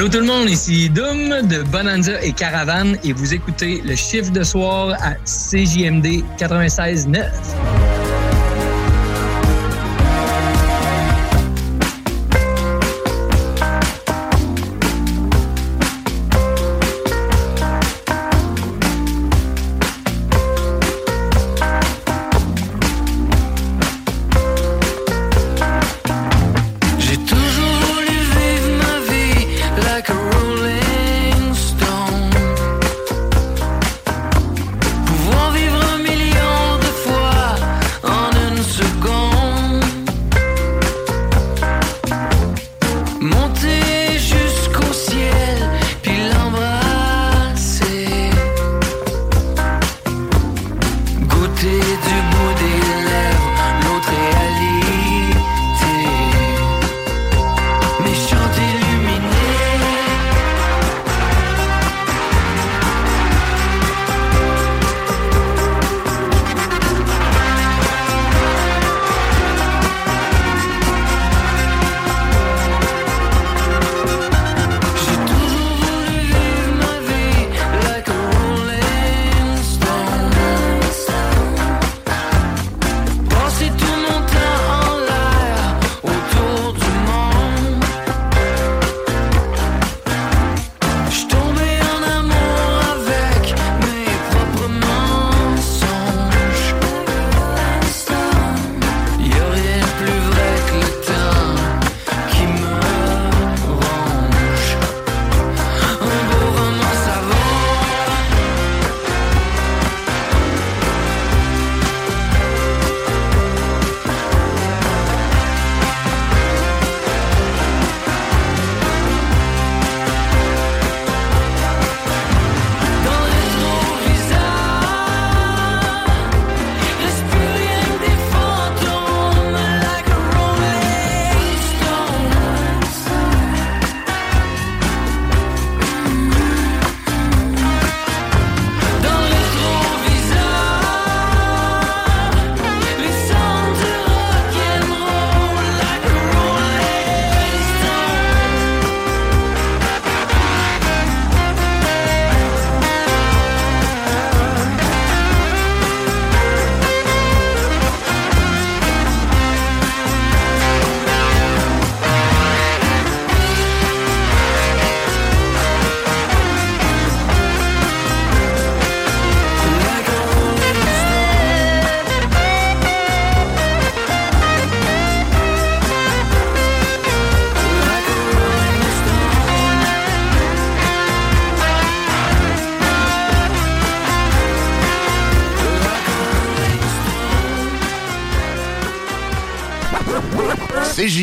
[0.09, 4.33] Allô tout le monde, ici Doom de Bonanza et Caravane et vous écoutez le chiffre
[4.33, 7.27] de soir à CJMD 96.9.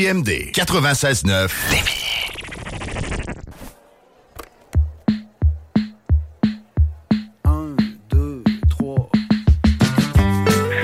[0.06, 1.49] CJMD 96.9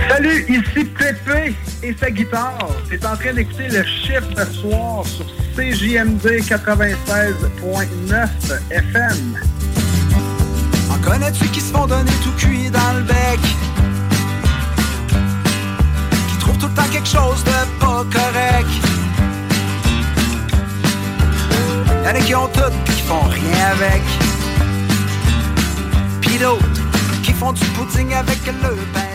[0.10, 1.54] Salut, ici Pépé
[1.84, 2.68] et sa guitare.
[2.90, 5.26] C'est en train d'écouter le chiffre ce soir sur
[5.56, 8.28] CJMD 96.9
[8.72, 9.38] FM.
[10.90, 13.40] En connais-tu qui se font donner tout cuit dans le bec?
[16.30, 18.91] Qui trouvent tout le temps quelque chose de pas correct?
[22.14, 24.02] Y'en qui ont tout pis qui font rien avec.
[26.20, 29.11] Pis d'autres qui font du pudding avec le pain.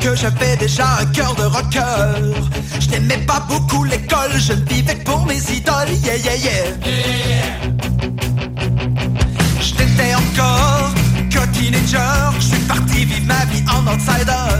[0.00, 2.34] que j'avais déjà un cœur de rocker.
[2.80, 6.52] Je n'aimais pas beaucoup l'école, je vivais pour mes idoles, yeah yeah yeah.
[6.84, 7.54] yeah.
[9.60, 10.92] Je n'étais encore
[11.30, 11.98] que teenager,
[12.38, 14.50] je suis parti vivre ma vie en outsider.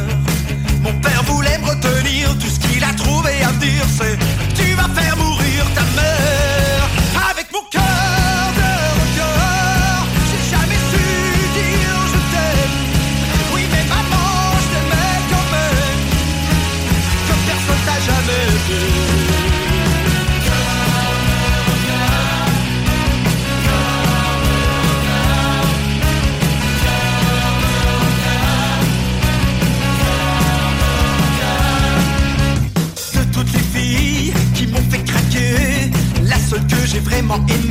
[0.83, 4.19] Mon père voulait me retenir, tout ce qu'il a trouvé à dire c'est
[37.15, 37.64] 美梦。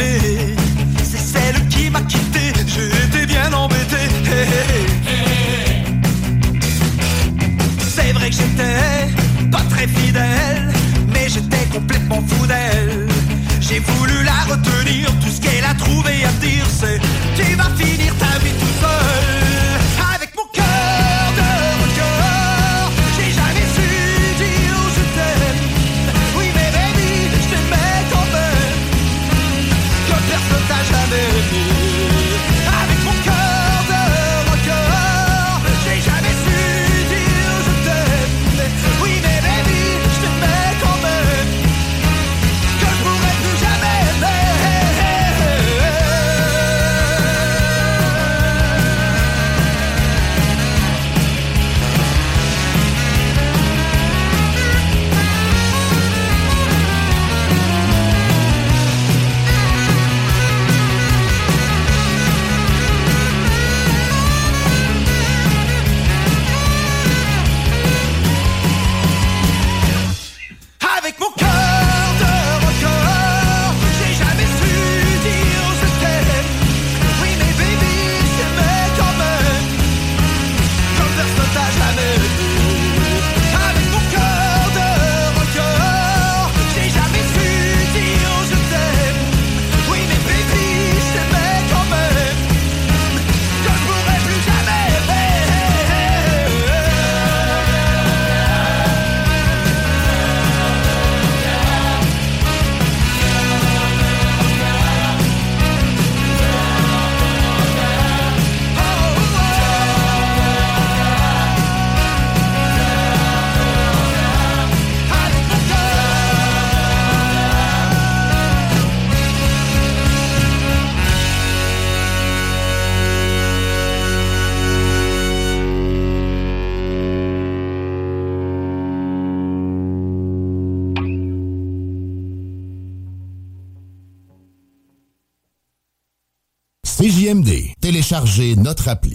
[138.73, 139.12] notre appli.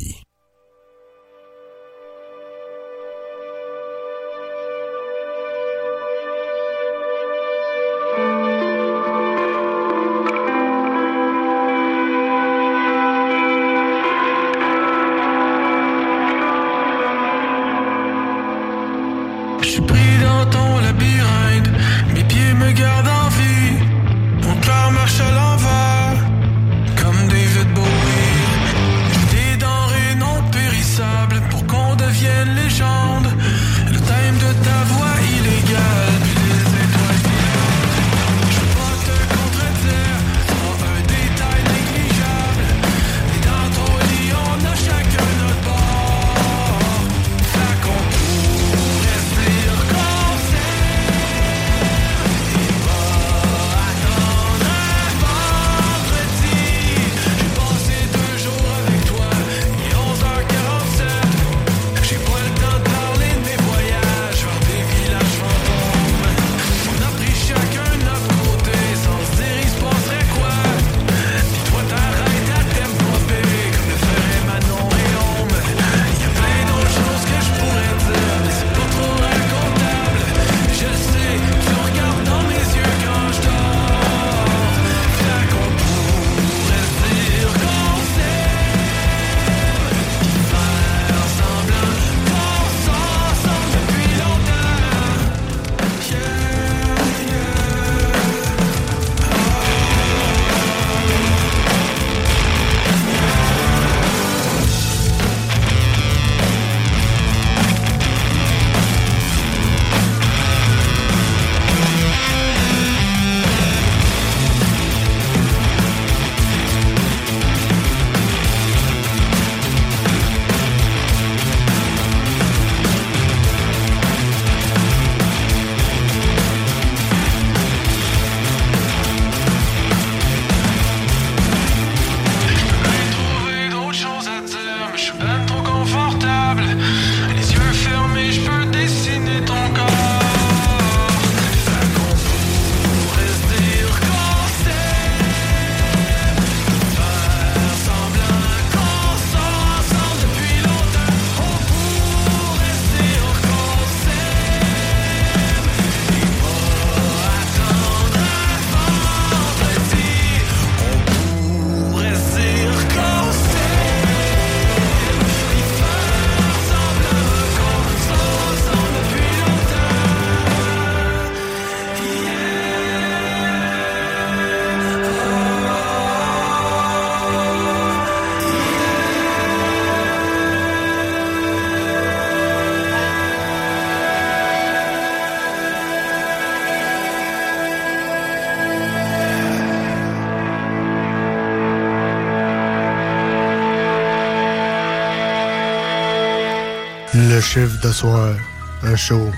[197.48, 198.34] Chiffre de soir,
[198.82, 199.30] un show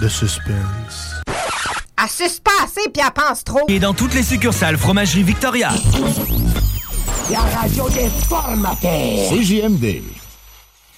[0.00, 1.20] de suspense.
[2.42, 3.66] Pas assez puis elle pense trop.
[3.68, 5.68] Et dans toutes les succursales Fromagerie Victoria.
[7.30, 9.28] La radio des formateurs.
[9.30, 10.02] CJMD.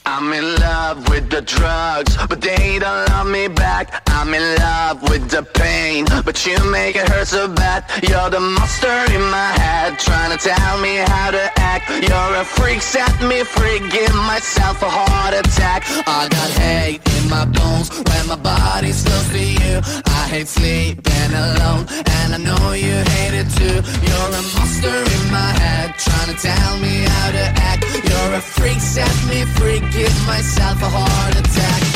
[0.06, 4.01] I'm in love with the drugs, but they don't love me back.
[4.22, 7.82] I'm in love with the pain, but you make it hurt so bad.
[8.08, 11.90] You're the monster in my head, trying to tell me how to act.
[11.90, 15.82] You're a freak, set me free, give myself a heart attack.
[16.06, 19.82] I got hate in my bones when my body's close to you.
[20.06, 21.90] I hate sleeping alone,
[22.22, 23.82] and I know you hate it too.
[24.06, 27.82] You're a monster in my head, trying to tell me how to act.
[28.06, 31.91] You're a freak, set me free, give myself a heart attack.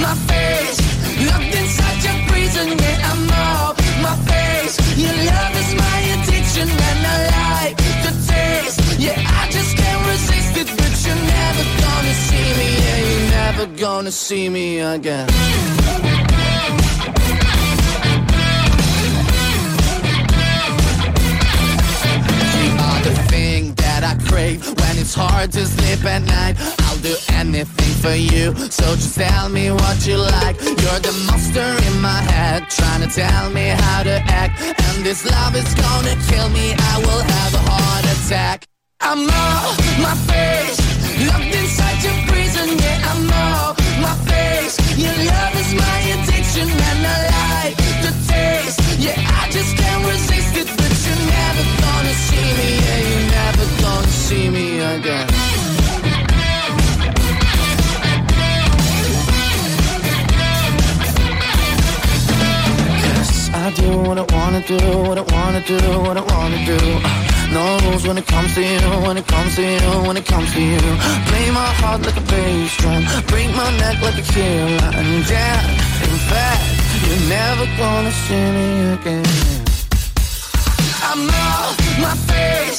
[0.00, 0.78] My face,
[1.26, 4.76] locked inside your prison, yeah, I'm off my face.
[4.98, 8.80] Your love is my addiction, and I like the taste.
[8.98, 12.68] Yeah, I just can't resist it, but you're never gonna see me,
[13.08, 15.28] you're never gonna see me again.
[22.62, 26.83] You are the thing that I crave when it's hard to sleep at night.
[27.04, 30.56] Do anything for you, so just tell me what you like.
[30.62, 34.58] You're the monster in my head, trying to tell me how to act.
[34.62, 38.64] And this love is gonna kill me, I will have a heart attack.
[39.02, 40.80] I'm off my face,
[41.28, 44.74] locked inside your prison, yeah, I'm off my face.
[44.96, 48.80] Your love is my addiction, and I like the taste.
[48.98, 53.66] Yeah, I just can't resist it, but you're never gonna see me, yeah, you're never
[53.82, 55.33] gonna see me again.
[63.54, 66.76] I do what I wanna do, what I wanna do, what I wanna do.
[66.76, 67.10] Uh,
[67.52, 70.52] no rules when it comes to you, when it comes to you, when it comes
[70.54, 70.80] to you.
[71.30, 74.90] Play my heart like a bass drum, break my neck like a killer.
[74.98, 76.62] And yeah, in fact,
[77.06, 78.68] you're never gonna see me
[78.98, 79.24] again.
[81.08, 82.78] I'm off my face,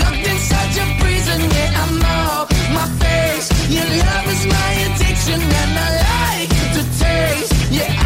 [0.00, 3.46] locked inside your prison, yeah, I'm off my face.
[3.70, 7.52] Your love is my addiction, and I like the taste.
[7.70, 8.05] Yeah,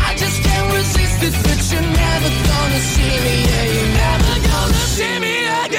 [1.21, 1.29] But
[1.71, 5.70] you're never gonna see me, yeah, you're never gonna see me again.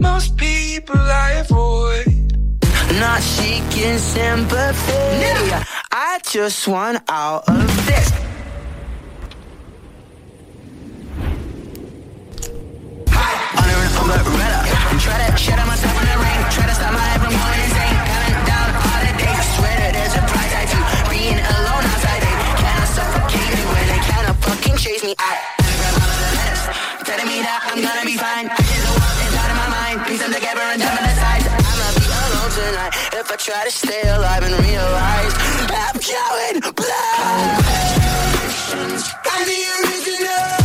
[0.00, 2.06] Most people I avoid.
[2.98, 5.52] Not seeking sympathy.
[5.92, 8.08] I just want out of this.
[13.60, 14.60] Under an umbrella.
[15.04, 16.40] Try to shut myself in the rain.
[16.48, 17.96] Try to stop my life from going insane.
[18.08, 19.36] Counting down all the days.
[19.36, 20.80] I swear that there's a price I to
[21.12, 22.20] being alone outside.
[22.24, 24.00] They cannot suffocate me when they
[24.48, 25.12] fucking chase me.
[25.18, 26.62] I grab all of the letters,
[27.04, 28.48] telling me that I'm gonna be fine.
[30.10, 32.92] Piece them together and be alone tonight.
[33.12, 35.34] If I try to stay alive and realize
[35.70, 37.62] I'm going blind.
[39.30, 40.59] I'm the original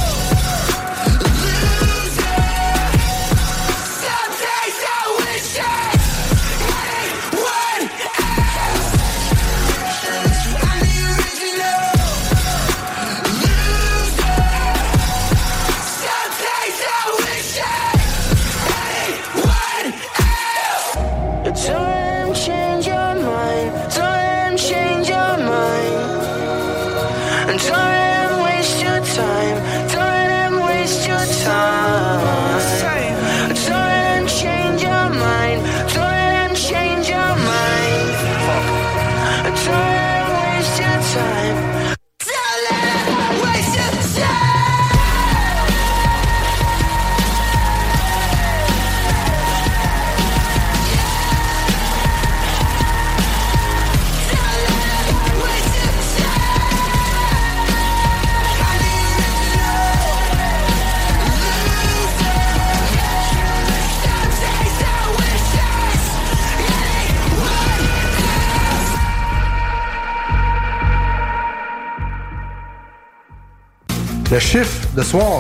[74.31, 75.39] Le chiffre de soir.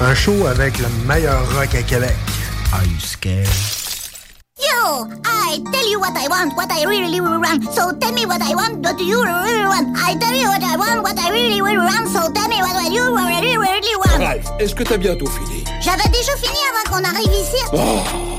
[0.00, 2.14] Un show avec le meilleur rock à Québec.
[2.72, 3.48] Are you scared?
[4.58, 5.10] You!
[5.24, 7.64] I tell you what I want, what I really, really want.
[7.74, 9.96] So tell me what I want, what you really want.
[9.96, 12.08] I tell you what I want, what I really, really want.
[12.08, 14.20] So tell me what you really, really want.
[14.20, 15.64] Ralph, est-ce que t'as bientôt fini?
[15.80, 17.62] J'avais déjà fini avant qu'on arrive ici.
[17.72, 18.35] Oh.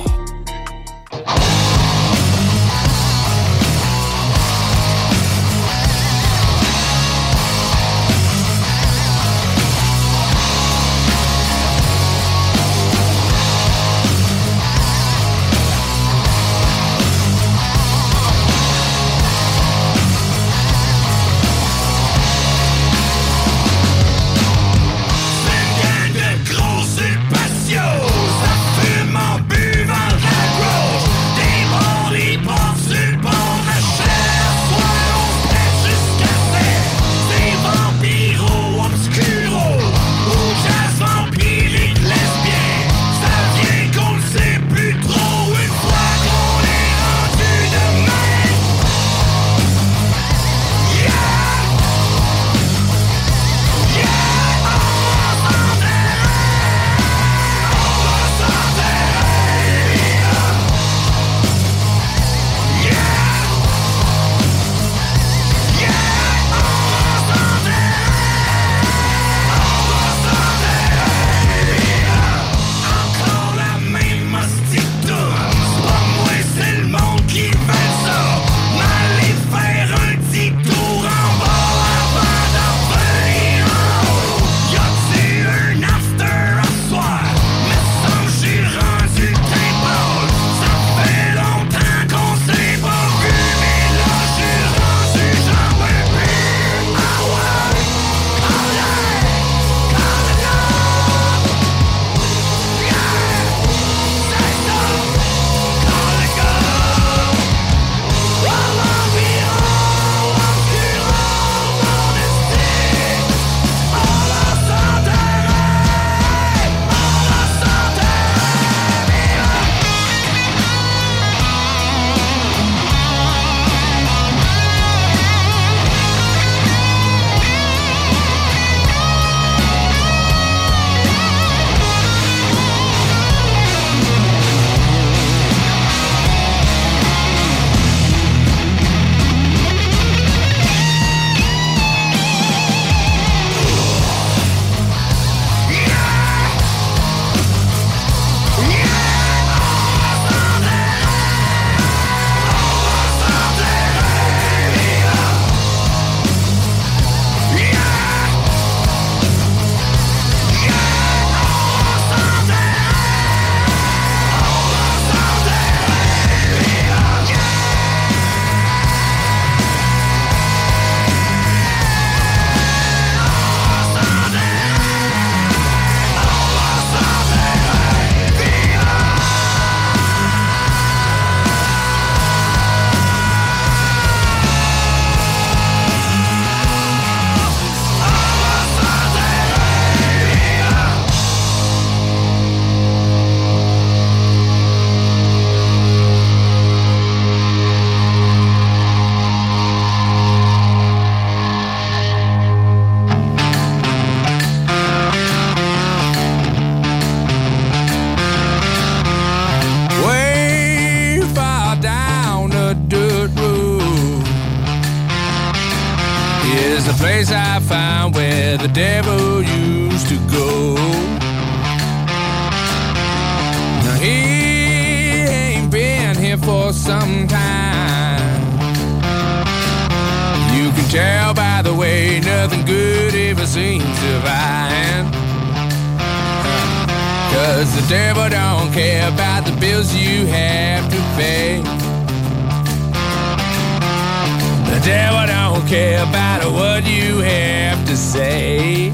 [244.87, 248.89] The devil don't care about what you have to say.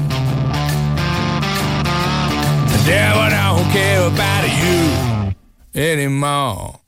[2.66, 6.83] The devil don't care about you anymore.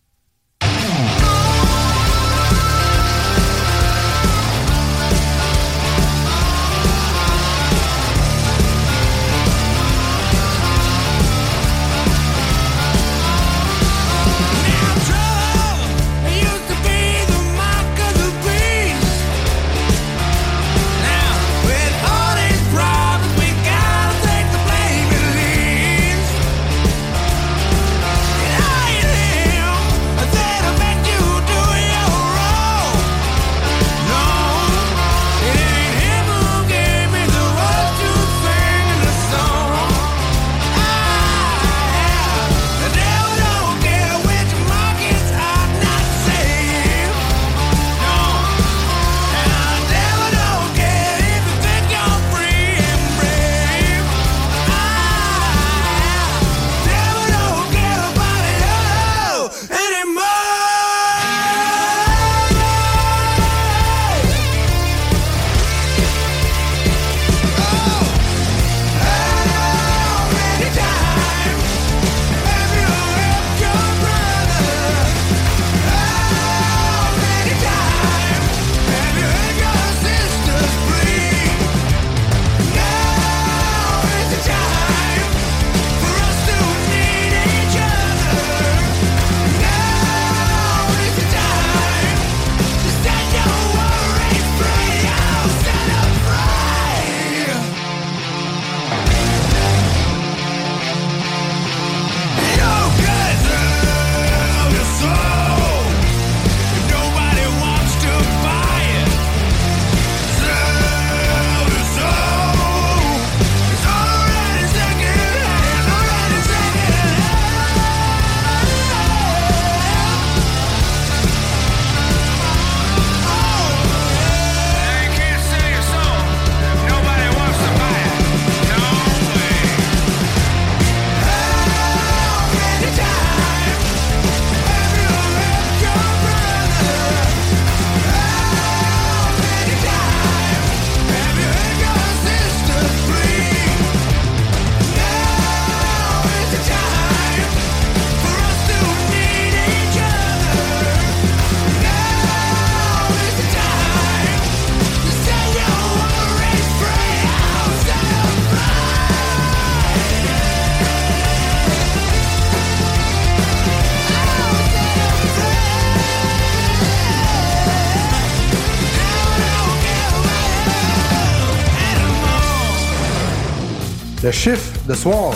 [174.97, 175.35] Soir.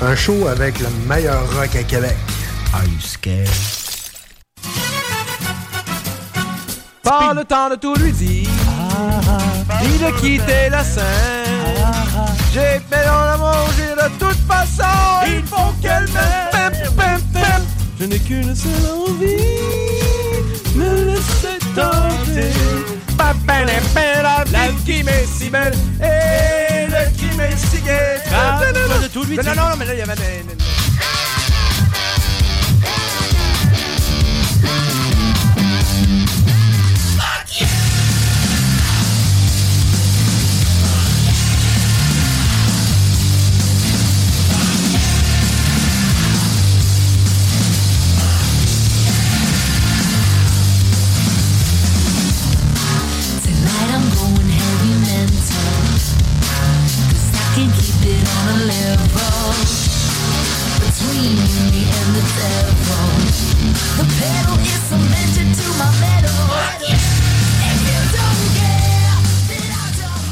[0.00, 2.16] Un show avec le meilleur rock à Québec.
[2.72, 3.48] Are you scared?
[7.02, 8.48] Pas le temps de tout lui dire,
[9.82, 11.04] ni de quitter la scène.
[12.52, 16.56] J'ai fait dans la manger de toute façon, il faut qu'elle m'aime.
[17.98, 18.72] Je n'ai qu'une seule
[19.08, 19.36] envie,
[20.74, 22.52] me laisser tenter.
[23.18, 26.65] La, vie qui m'est si belle et
[27.16, 28.20] qui gai.
[28.32, 30.14] Ah, non, non, mais là, il y avait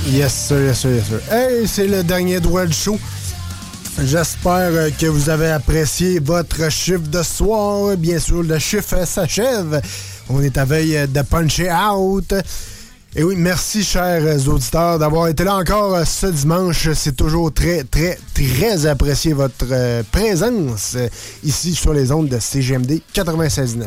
[0.06, 1.20] Yes, sir, yes, sir, yes, sir.
[1.32, 2.98] Hey, c'est le dernier droit du show.
[4.02, 7.96] J'espère euh, que vous avez apprécié votre chiffre de soir.
[7.96, 9.80] Bien sûr, le chiffre s'achève.
[10.28, 12.34] On est à veille de puncher out.
[13.16, 16.88] Et oui, merci, chers auditeurs, d'avoir été là encore euh, ce dimanche.
[16.94, 21.08] C'est toujours très, très, très apprécié votre euh, présence euh,
[21.44, 23.84] ici sur les ondes de CGMD 96.9.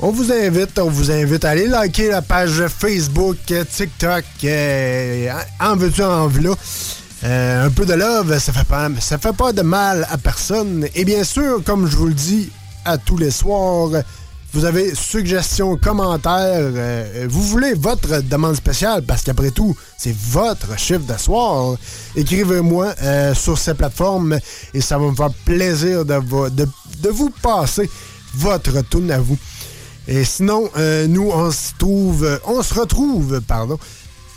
[0.00, 5.32] On vous invite, on vous invite à aller liker la page Facebook, euh, TikTok, euh,
[5.60, 6.52] en veux-tu, en v'là.
[7.24, 10.86] Euh, un peu de love, ça fait pas, ça fait pas de mal à personne.
[10.94, 12.50] Et bien sûr, comme je vous le dis
[12.84, 13.90] à tous les soirs,
[14.58, 16.32] vous avez suggestions, commentaires,
[16.74, 21.76] euh, vous voulez votre demande spéciale, parce qu'après tout, c'est votre chiffre de soir.
[22.16, 24.36] Écrivez-moi euh, sur ces plateformes
[24.74, 26.14] et ça va me faire plaisir de,
[27.08, 27.88] vous- passer
[28.34, 29.38] votre tune à vous.
[30.08, 33.78] Et sinon, euh, nous, on se trouve, euh, on se retrouve, pardon,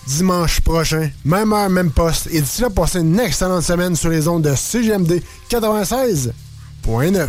[0.06, 2.28] dimanche prochain, même heure, même poste.
[2.32, 5.20] Et d'ici là, passez une excellente semaine sur les ondes de CGMD
[5.50, 7.28] 96.9.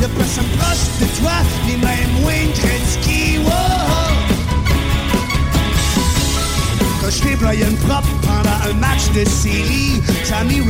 [0.00, 1.32] Ne personne proche de toi,
[1.66, 3.38] ni même Wayne Gretzky.
[3.44, 3.80] Wow.
[7.38, 10.60] Brian Prop pendant un match de série, Sammy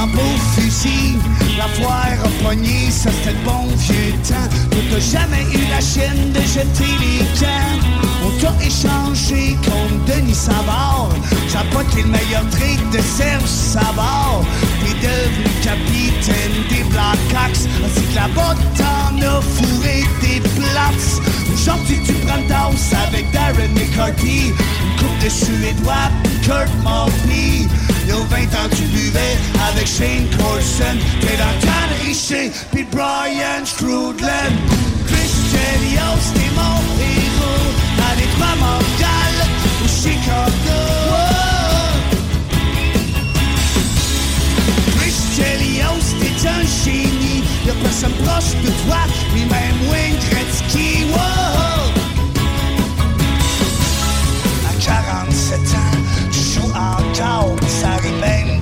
[0.00, 1.16] en beau fusil.
[1.58, 4.48] La foire a pogné, ça c'était le bon vieux temps.
[4.72, 7.78] On t'a jamais eu la chaîne de jeter les camps.
[8.24, 11.10] On t'a échangé contre Denis Savard.
[11.52, 14.42] A été le meilleur trade de Serge Savard.
[14.80, 17.68] T'es devenu capitaine des Blackhawks.
[17.84, 21.20] Ainsi que là-bas, t'en as fourré des places.
[21.52, 24.48] Aujourd'hui, tu prends danse avec Darren McCarthy.
[24.48, 26.10] Une coupe de Suédois,
[26.44, 27.68] Kurt Maltby.
[28.10, 29.38] Y a 20 ans, tu buvais
[29.68, 30.96] avec Shane Corson.
[31.20, 34.56] T'es dans de Richer, puis Brian Strudland.
[35.06, 37.70] Chris Chelios, t'es mon héros.
[38.02, 39.38] À l'étoile mondiale,
[39.84, 40.80] au Chicago.
[44.96, 47.44] Chris Chelios, t'es un génie.
[47.64, 49.02] Y'a personne proche de toi,
[49.36, 51.04] ni même Wayne Gretzky.
[51.12, 51.92] Wow!
[54.68, 55.98] À 47 ans,
[56.32, 57.69] tu joues encore.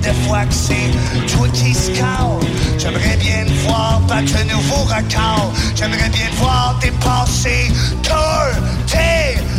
[0.09, 0.91] Des fois que c'est
[1.27, 2.39] toi qui score.
[2.77, 5.51] J'aimerais bien te voir battre le nouveau record.
[5.75, 7.71] J'aimerais bien te voir dépasser
[8.01, 8.17] Tour
[8.87, 8.97] T.
[8.97, 9.58] T'es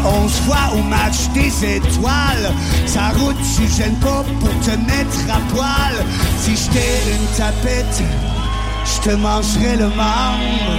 [0.00, 2.52] allé 11 fois au match des étoiles.
[2.86, 6.04] Sa route, tu gênes pas pour te mettre à poil.
[6.38, 8.02] Si j'étais une tapette,
[8.84, 10.76] je te mangerais le membre.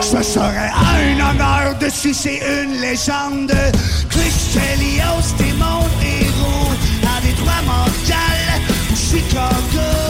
[0.00, 3.52] Ce serait un honneur de sucer une légende.
[4.10, 6.70] Chris Chelios, t'es mon héros.
[7.02, 8.60] À Détroit mondial,
[8.94, 10.03] Chicago.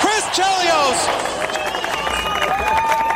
[0.00, 1.00] Chris Chelios!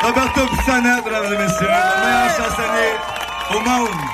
[0.03, 2.93] Roberto Pissana, mesdames et messieurs, le meilleur chansonnier
[3.51, 4.14] au monde.